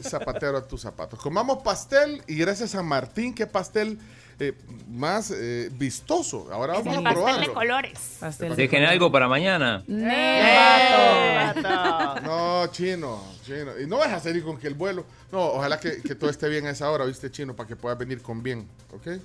[0.03, 1.19] Zapatero a tus zapatos.
[1.21, 3.99] Comamos pastel y gracias a Martín, qué pastel
[4.41, 4.53] eh,
[4.89, 6.49] más eh, vistoso.
[6.53, 7.55] Ahora vamos a probarlo.
[7.55, 8.17] colores.
[8.21, 8.93] Pastel de Dejen color.
[8.93, 9.83] algo para mañana.
[9.87, 12.21] ¡Nee, vato!
[12.23, 13.79] No, chino, chino.
[13.81, 15.05] Y no vas a salir con que el vuelo.
[15.33, 17.55] No, ojalá que, que todo esté bien a esa hora, ¿viste, chino?
[17.57, 19.21] Para que puedas venir con bien, ¿ok?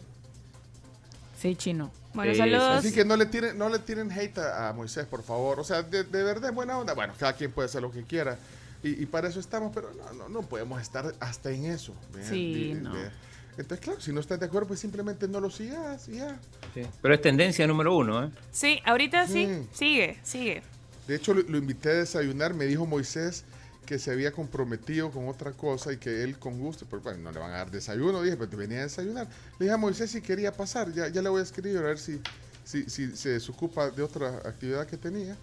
[1.39, 1.91] Sí, chino.
[2.14, 2.78] Bueno, saludos.
[2.80, 5.59] Así que no le tiren, no le tiren hate a, a Moisés, por favor.
[5.59, 6.93] O sea, de, de verdad, buena onda.
[6.93, 8.38] Bueno, cada quien puede hacer lo que quiera.
[8.84, 11.94] Y, y para eso estamos, pero no, no, no podemos estar hasta en eso.
[12.14, 12.24] ¿ve?
[12.28, 12.94] Sí, De- no.
[12.94, 13.10] de-
[13.58, 16.40] Entonces, claro, si no estás de acuerdo, pues simplemente no lo sigas y ya.
[16.74, 16.82] Sí.
[17.02, 18.30] Pero es tendencia número uno, ¿eh?
[18.52, 19.68] Sí, ahorita sí, Mm.
[19.74, 20.64] sigue, sigue.
[21.08, 22.54] De hecho, lo, lo invité a desayunar.
[22.54, 23.46] Me dijo Moisés
[23.86, 27.32] que se había comprometido con otra cosa y que él con gusto, pues bueno, no
[27.32, 29.28] le van a dar desayuno, dije, pero te venía a desayunar.
[29.60, 32.00] Le dije a Moisés si quería pasar, ya, ya le voy a escribir a ver
[32.00, 32.22] si,
[32.64, 35.36] si, si se desocupa de otra actividad que tenía.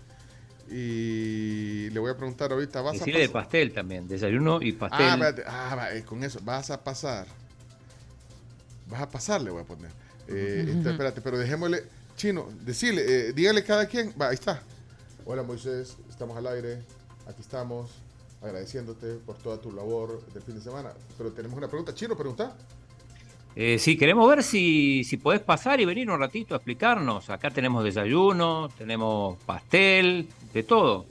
[0.70, 3.42] Y le voy a preguntar ahorita, ¿vas Decirle de a pasar?
[3.42, 5.00] pastel también, desayuno y pastel.
[5.00, 7.26] Ah, espérate, ah, eh, con eso, vas a pasar.
[8.88, 9.90] Vas a pasar, le voy a poner.
[10.28, 11.82] Eh, espérate, pero dejémosle,
[12.16, 14.62] chino, decirle, eh, dígale cada quien, va, ahí está.
[15.24, 16.82] Hola Moisés, estamos al aire,
[17.26, 17.90] aquí estamos,
[18.40, 20.92] agradeciéndote por toda tu labor del fin de semana.
[21.18, 22.54] Pero tenemos una pregunta, chino, pregunta.
[23.62, 27.28] Eh, sí, queremos ver si, si podés pasar y venir un ratito a explicarnos.
[27.28, 31.04] Acá tenemos desayuno, tenemos pastel, de todo.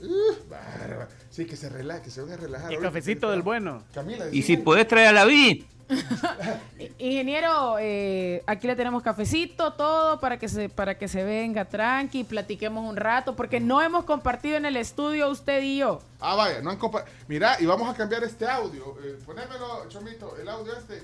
[0.50, 1.08] Bárbara.
[1.30, 2.72] Sí, que se relaje, que se van a relajar.
[2.72, 3.84] Y ahorita, cafecito del bueno.
[3.94, 5.64] Camila, Y si podés traer a la vi.
[6.98, 12.24] Ingeniero, eh, aquí le tenemos cafecito, todo para que se para que se venga tranqui,
[12.24, 16.00] platiquemos un rato, porque no hemos compartido en el estudio usted y yo.
[16.18, 18.96] Ah, vaya, no han compa- Mira, y vamos a cambiar este audio.
[19.04, 21.00] Eh, ponémelo, Chomito, el audio este.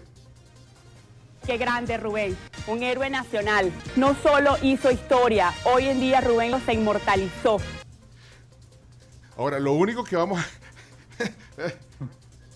[1.46, 2.36] Qué grande Rubén,
[2.66, 3.72] un héroe nacional.
[3.94, 7.58] No solo hizo historia, hoy en día Rubén se inmortalizó.
[9.36, 10.46] Ahora, lo único que vamos a...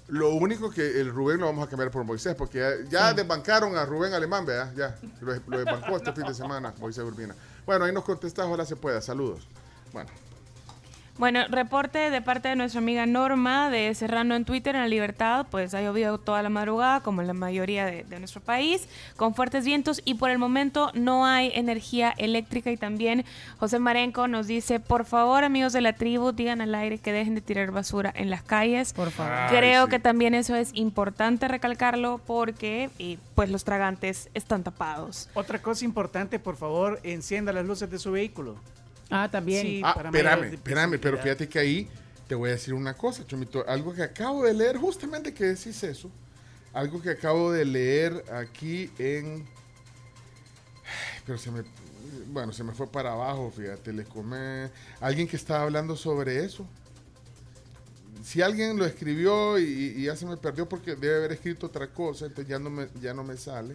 [0.09, 3.77] lo único que el Rubén lo vamos a cambiar por Moisés, porque ya, ya desbancaron
[3.77, 4.73] a Rubén Alemán, ¿verdad?
[4.75, 7.37] Ya, lo, lo desbancó este fin de semana, Moisés Urbina.
[7.65, 9.01] Bueno, ahí nos contestas, ojalá se pueda.
[9.01, 9.47] Saludos.
[9.93, 10.11] Bueno,
[11.21, 15.45] Bueno, reporte de parte de nuestra amiga Norma de Serrano en Twitter en la Libertad,
[15.51, 19.35] pues ha llovido toda la madrugada, como en la mayoría de, de nuestro país, con
[19.35, 23.27] fuertes vientos y por el momento no hay energía eléctrica y también
[23.59, 27.35] José Marenco nos dice, por favor amigos de la tribu, digan al aire que dejen
[27.35, 28.95] de tirar basura en las calles.
[28.95, 29.35] Por favor.
[29.35, 29.91] Ay, Creo sí.
[29.91, 32.89] que también eso es importante recalcarlo porque
[33.35, 35.29] pues los tragantes están tapados.
[35.35, 38.57] Otra cosa importante, por favor, encienda las luces de su vehículo.
[39.11, 39.67] Ah, también.
[39.67, 41.89] Sí, ah, para espérame, espérame, pero fíjate que ahí
[42.29, 43.65] te voy a decir una cosa, Chomito.
[43.69, 46.11] Algo que acabo de leer, justamente que decís eso.
[46.73, 49.45] Algo que acabo de leer aquí en...
[51.27, 51.65] Pero se me...
[52.29, 54.71] Bueno, se me fue para abajo, fíjate, le come...
[55.01, 56.65] Alguien que estaba hablando sobre eso.
[58.23, 61.89] Si alguien lo escribió y, y ya se me perdió porque debe haber escrito otra
[61.89, 63.75] cosa, entonces ya no me, ya no me sale.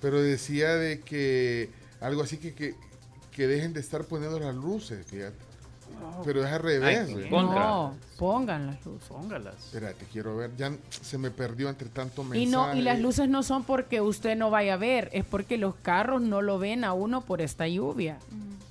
[0.00, 1.68] Pero decía de que
[2.00, 2.74] algo así que, que,
[3.36, 5.36] que dejen de estar poniendo las luces, fíjate.
[6.24, 7.28] Pero es al revés, Ay.
[7.30, 9.08] No, pongan las luces.
[9.08, 9.54] Póngalas.
[9.66, 10.50] Espérate, quiero ver.
[10.56, 12.40] Ya se me perdió entre tanto mensaje.
[12.40, 15.56] Y no, y las luces no son porque usted no vaya a ver, es porque
[15.58, 18.18] los carros no lo ven a uno por esta lluvia.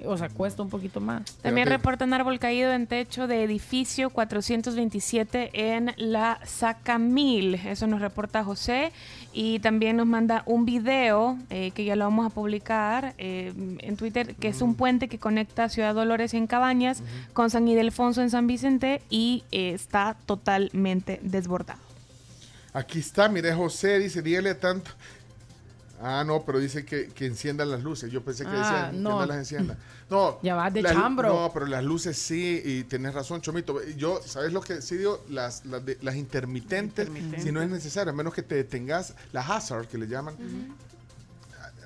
[0.05, 1.23] O sea, cuesta un poquito más.
[1.37, 1.77] También Fíjate.
[1.77, 7.55] reportan árbol caído en techo de edificio 427 en la Sacamil.
[7.55, 8.91] Eso nos reporta José.
[9.37, 13.97] Y también nos manda un video eh, que ya lo vamos a publicar eh, en
[13.97, 18.29] Twitter, que es un puente que conecta Ciudad Dolores en Cabañas con San Ildefonso en
[18.29, 21.81] San Vicente y eh, está totalmente desbordado.
[22.71, 24.91] Aquí está, mire, José dice, dígale tanto.
[26.07, 28.11] Ah, no, pero dice que, que enciendan las luces.
[28.11, 29.25] Yo pensé que Ah, decía que no.
[29.25, 29.75] las encienda.
[30.07, 30.39] No.
[30.43, 31.29] Ya vas de las- chambro.
[31.29, 33.83] No, pero las luces sí, y tenés razón, Chomito.
[33.97, 35.23] Yo, ¿sabes lo que sí digo?
[35.29, 37.43] Las, las, de- las intermitentes, Intermitentes.
[37.43, 40.35] si no es necesario, a menos que te detengas, las hazard que le llaman.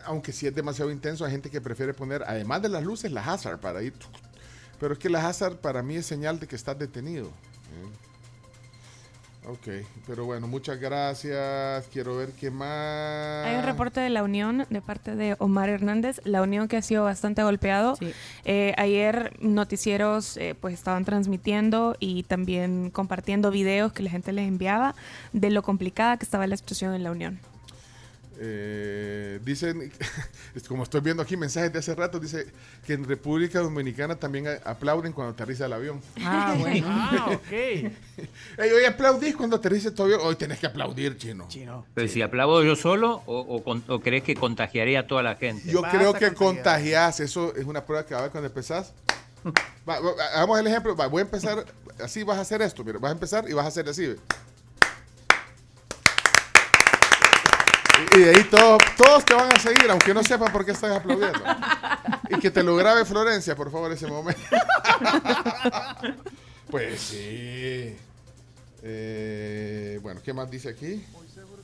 [0.05, 3.25] Aunque si es demasiado intenso, hay gente que prefiere poner, además de las luces, las
[3.25, 3.93] hazard para ir.
[4.81, 7.27] Pero es que las hazard para mí es señal de que estás detenido.
[7.27, 8.08] ¿eh?
[9.49, 9.67] Ok,
[10.05, 11.87] pero bueno, muchas gracias.
[11.91, 13.47] Quiero ver qué más.
[13.47, 16.83] Hay un reporte de la Unión de parte de Omar Hernández, la Unión que ha
[16.83, 17.95] sido bastante golpeado.
[17.95, 18.13] Sí.
[18.45, 24.47] Eh, ayer noticieros eh, pues estaban transmitiendo y también compartiendo videos que la gente les
[24.47, 24.93] enviaba
[25.33, 27.39] de lo complicada que estaba la situación en la Unión.
[28.41, 29.91] Eh, dicen,
[30.69, 32.47] como estoy viendo aquí mensajes de hace rato, dice
[32.85, 36.01] que en República Dominicana también aplauden cuando aterriza el avión.
[36.23, 36.87] Ah, bueno.
[36.89, 37.51] Ah, ok.
[37.51, 37.91] Ey,
[38.57, 40.21] hoy aplaudís cuando aterriza tu avión.
[40.23, 41.47] Hoy tenés que aplaudir, chino.
[41.49, 41.85] Chino.
[41.93, 45.69] Pero si aplaudo yo solo o, o o crees que contagiaría a toda la gente.
[45.69, 46.35] Yo Vas creo que contagiar.
[46.35, 48.93] contagias, eso es una prueba que va a ver cuando empezás.
[49.87, 51.65] Va, va, hagamos el ejemplo, va, voy a empezar,
[52.03, 54.15] así vas a hacer esto, mira, vas a empezar y vas a hacer así.
[58.15, 60.91] Y, de ahí todos, todos te van a seguir, aunque no sepan por qué estás
[60.91, 61.39] aplaudiendo.
[62.29, 64.41] Y que te lo grabe Florencia, por favor, ese momento.
[66.69, 67.95] Pues sí.
[68.83, 71.03] Eh, bueno, ¿qué más dice aquí?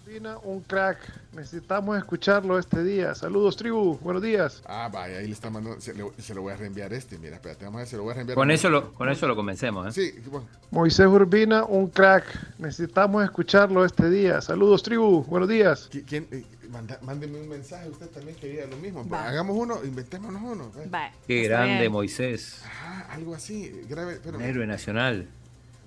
[0.05, 0.97] Moisés Urbina, un crack.
[1.33, 3.15] Necesitamos escucharlo este día.
[3.15, 3.97] Saludos, tribu.
[4.01, 4.61] Buenos días.
[4.67, 7.35] Ah, vaya, ahí le está mandando, se, le- se lo voy a reenviar este, mira,
[7.35, 8.35] espérate, vamos a ver, se lo voy a reenviar.
[8.35, 9.87] Con eso lo, con eso lo convencemos.
[9.87, 9.91] ¿eh?
[10.13, 12.25] Sí, bueno, Moisés Urbina, un crack.
[12.59, 14.41] Necesitamos escucharlo este día.
[14.41, 15.23] Saludos, tribu.
[15.23, 15.89] Buenos días.
[15.91, 19.07] ¿qui- ¿quién, eh, manda- mándeme un mensaje usted también que diga lo mismo.
[19.09, 19.27] Va.
[19.27, 20.69] hagamos uno, inventémonos uno.
[20.73, 20.87] pues.
[20.93, 21.91] Va, Qué grande bien.
[21.91, 22.61] Moisés.
[22.83, 23.81] Ah, algo así.
[23.89, 24.41] Grave, Un espérame.
[24.43, 25.27] héroe nacional.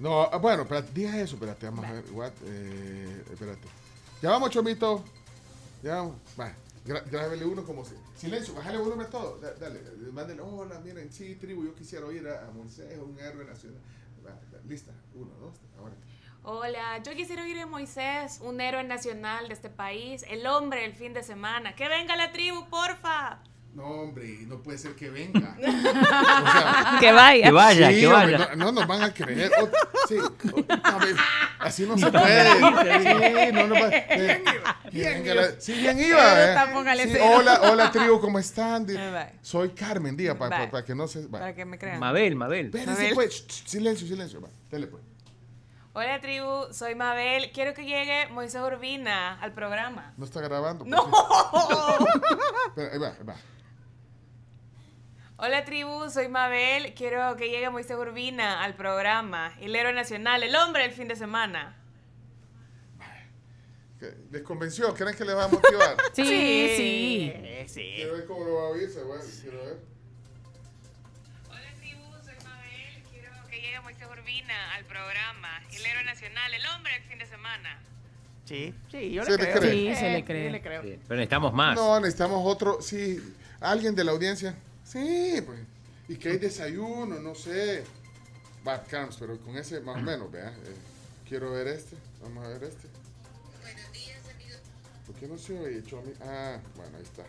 [0.00, 2.04] No, ah, bueno, espérate, diga eso, espérate, vamos a ver.
[2.12, 3.66] What, eh, espérate.
[4.22, 5.04] Ya vamos, Chomito.
[5.82, 6.16] Ya vamos.
[6.38, 6.52] Va,
[6.84, 7.94] grábele uno como si.
[8.16, 9.38] Silencio, bájale volumen a todo.
[9.38, 13.44] Da- dale, eh, mándele, hola, miren, sí, tribu, yo quisiera oír a, Moisés, un héroe
[13.44, 13.80] nacional.
[14.26, 14.32] Va,
[14.66, 15.94] lista, uno, dos, ahora.
[16.42, 20.94] Hola, yo quisiera oír a Moisés, un héroe nacional de este país, el hombre del
[20.94, 21.76] fin de semana.
[21.76, 23.40] ¡Que venga la tribu, porfa!
[23.74, 25.56] No, hombre, no puede ser que venga.
[25.58, 27.44] O sea, Que vaya.
[27.44, 28.56] Que vaya, sí, que hombre, vaya.
[28.56, 29.52] no, no nos van a creer.
[29.60, 29.68] O-
[30.08, 31.14] sí, o- no, ve,
[31.60, 32.52] así no se puede.
[32.54, 34.42] Sí, no nos va- eh,
[34.92, 36.54] venga la- sí, bien iba.
[36.54, 36.56] eh.
[37.08, 38.84] Sí, hola, hola, tribu, ¿cómo están?
[38.86, 39.34] Bye.
[39.42, 40.84] Soy Carmen, diga, para Bye.
[40.84, 41.26] que no se.
[41.26, 41.38] va.
[41.38, 42.00] Para que me crean.
[42.00, 42.66] Mabel, Mabel.
[42.66, 43.14] Espérense, Mabel.
[43.14, 44.40] pues, silencio, silencio.
[44.40, 45.02] Va, dale, pues.
[45.92, 47.50] Hola tribu, soy Mabel.
[47.52, 50.14] Quiero que llegue Moisés Urbina al programa.
[50.16, 50.84] No está grabando.
[50.84, 51.10] pues, ¡No!
[52.68, 53.34] Espera, ahí va, ahí va.
[55.40, 56.94] Hola tribu, soy Mabel.
[56.94, 59.52] Quiero que llegue Moisés Urbina al programa.
[59.60, 61.76] El héroe nacional, el hombre del fin de semana.
[64.30, 64.94] ¿Les convenció?
[64.94, 65.96] ¿Creen que les va a motivar?
[66.14, 67.92] Sí, sí.
[67.96, 69.78] Quiero ver cómo lo va a oír, se va- quiero ver.
[71.48, 73.02] Hola tribu, soy Mabel.
[73.10, 75.62] Quiero que llegue Moisés Urbina al programa.
[75.72, 77.80] El héroe nacional, el hombre del fin de semana.
[78.44, 79.58] Sí, sí, yo Se le creo.
[79.60, 79.70] cree.
[79.72, 80.82] Sí, se le Sí, creo.
[80.82, 81.74] Sí, Pero necesitamos más.
[81.76, 82.80] No, necesitamos otro.
[82.80, 83.20] Sí,
[83.60, 84.54] alguien de la audiencia.
[84.90, 85.58] Sí, pues.
[86.08, 87.84] Y que hay desayuno, no sé.
[88.66, 90.48] Va, Carms, pero con ese más o menos, vea.
[90.48, 90.74] Eh,
[91.28, 91.94] quiero ver este.
[92.22, 92.88] Vamos a ver este.
[95.06, 96.12] ¿Por qué no se oye, Chomi?
[96.22, 97.22] Ah, bueno, ahí está.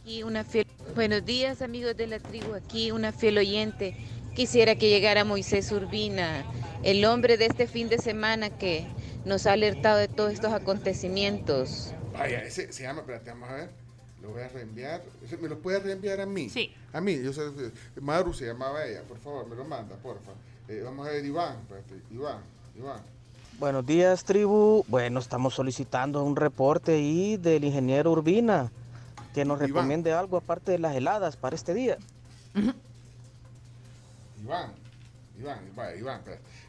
[0.00, 0.66] Aquí una fiel...
[0.94, 3.96] Buenos días amigos de la tribu, aquí una fiel oyente.
[4.34, 6.44] Quisiera que llegara Moisés Urbina,
[6.82, 8.86] el hombre de este fin de semana que
[9.24, 11.92] nos ha alertado de todos estos acontecimientos.
[12.12, 13.81] Vaya, ese se llama, espérate, vamos a ver.
[14.22, 15.02] Lo voy a reenviar.
[15.40, 16.48] ¿Me lo puede reenviar a mí?
[16.48, 16.72] Sí.
[16.92, 17.42] A mí, yo sé.
[18.00, 20.30] Maru se llamaba ella, por favor, me lo manda, porfa.
[20.68, 22.38] Eh, vamos a ver, Iván, espérate, Iván,
[22.78, 23.00] Iván.
[23.58, 24.84] Buenos días, tribu.
[24.88, 28.70] Bueno, estamos solicitando un reporte ahí del ingeniero Urbina
[29.34, 29.68] que nos Iván.
[29.68, 31.98] recomiende algo aparte de las heladas para este día.
[34.42, 34.72] Iván,
[35.40, 36.20] Iván, vaya, Iván.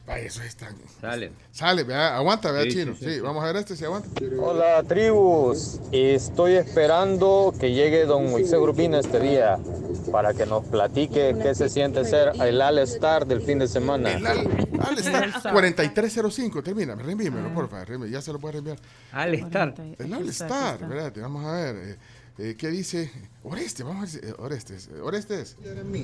[0.07, 0.75] Vaya, eso es tan.
[0.99, 1.31] Sale.
[1.51, 2.95] Sale, vea, aguanta, vea, Sí, chino.
[2.95, 3.19] sí, Sí, sí.
[3.19, 4.09] vamos a ver este si aguanta.
[4.39, 9.59] Hola tribus, estoy esperando que llegue don Moisés Urbina este día
[10.11, 14.13] para que nos platique qué se siente ser el All-Star del fin de semana.
[14.13, 14.39] El Al,
[14.81, 18.77] Al está 4305, termina, reenvíemelo, porfa, reenvíe, ya se lo puede reenviar.
[19.11, 19.73] Al estar.
[19.99, 21.75] El All Star, espérate, vamos a ver.
[21.75, 21.97] eh,
[22.37, 23.11] eh, ¿Qué dice?
[23.43, 24.09] Oreste, vamos a ver.
[24.09, 25.57] si- eh, Orestes, eh, Orestes.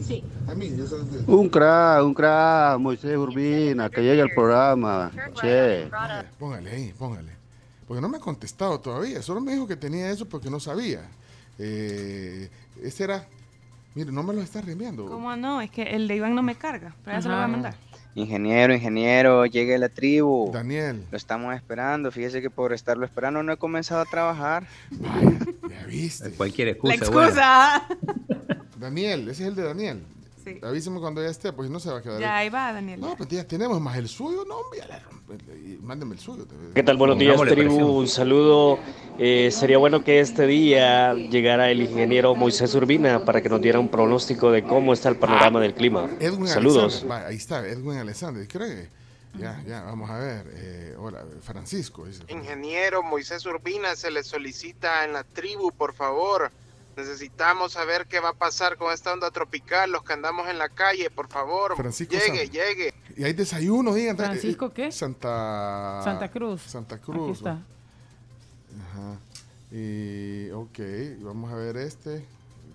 [0.04, 0.24] Sí.
[0.48, 1.02] A mí, yo soy.
[1.28, 5.12] Un crack, un crack, Moisés Urbina, que llegue al programa.
[5.40, 5.90] Che.
[6.38, 7.32] Póngale ahí, póngale.
[7.88, 9.22] Porque no me ha contestado todavía.
[9.22, 11.02] Solo me dijo que tenía eso porque no sabía.
[11.58, 12.50] Eh,
[12.84, 13.28] ese era.
[13.96, 15.06] Mire, no me lo está reenviando.
[15.08, 15.60] ¿Cómo no?
[15.62, 16.96] Es que el de Iván no me carga.
[17.04, 17.76] Pero ya se lo voy a mandar.
[18.16, 20.50] Ingeniero, ingeniero, llegue la tribu.
[20.52, 21.06] Daniel.
[21.12, 22.12] Lo estamos esperando.
[22.12, 24.66] Fíjese que por estarlo esperando no he comenzado a trabajar.
[24.92, 25.40] Vaya,
[25.70, 26.32] ya viste.
[26.32, 27.12] Cualquier La excusa.
[27.12, 27.88] buena.
[27.88, 27.88] excusa.
[28.78, 30.04] Daniel, ese es el de Daniel.
[30.44, 30.60] Sí.
[30.64, 32.20] Avíseme cuando ya esté, pues no se va a quedar.
[32.20, 32.46] Ya ahí.
[32.48, 33.00] ahí va, Daniel.
[33.00, 34.80] No, pues ya tenemos más el suyo, no, hombre,
[35.82, 36.46] Mándeme el suyo.
[36.74, 36.98] ¿Qué tal?
[36.98, 38.00] Buenos días, tribu.
[38.00, 38.80] Un saludo.
[39.18, 43.80] Eh, sería bueno que este día llegara el ingeniero Moisés Urbina para que nos diera
[43.80, 46.10] un pronóstico de cómo está el panorama del clima.
[46.20, 47.06] Edwin Saludos.
[47.10, 48.48] Va, ahí está, Edwin Alexander.
[48.48, 48.88] Creo que.
[49.38, 50.48] Ya, ya, vamos a ver.
[50.54, 52.06] eh, hola, Francisco.
[52.06, 52.24] Dice.
[52.30, 56.52] Ingeniero Moisés Urbina, se le solicita en la tribu, por favor.
[56.98, 60.68] Necesitamos saber qué va a pasar con esta onda tropical, los que andamos en la
[60.70, 61.76] calle, por favor.
[61.78, 62.94] Francisco llegue, San- llegue.
[63.20, 64.16] Y hay desayuno, digan.
[64.16, 64.92] ¿Francisco eh, qué?
[64.94, 66.00] Santa.
[66.06, 66.62] Santa Cruz.
[66.62, 67.40] Santa Aquí Cruz.
[67.40, 67.56] está.
[67.56, 67.60] va.
[68.82, 69.20] Ajá.
[69.76, 70.80] Y, ok,
[71.20, 72.26] vamos a ver este.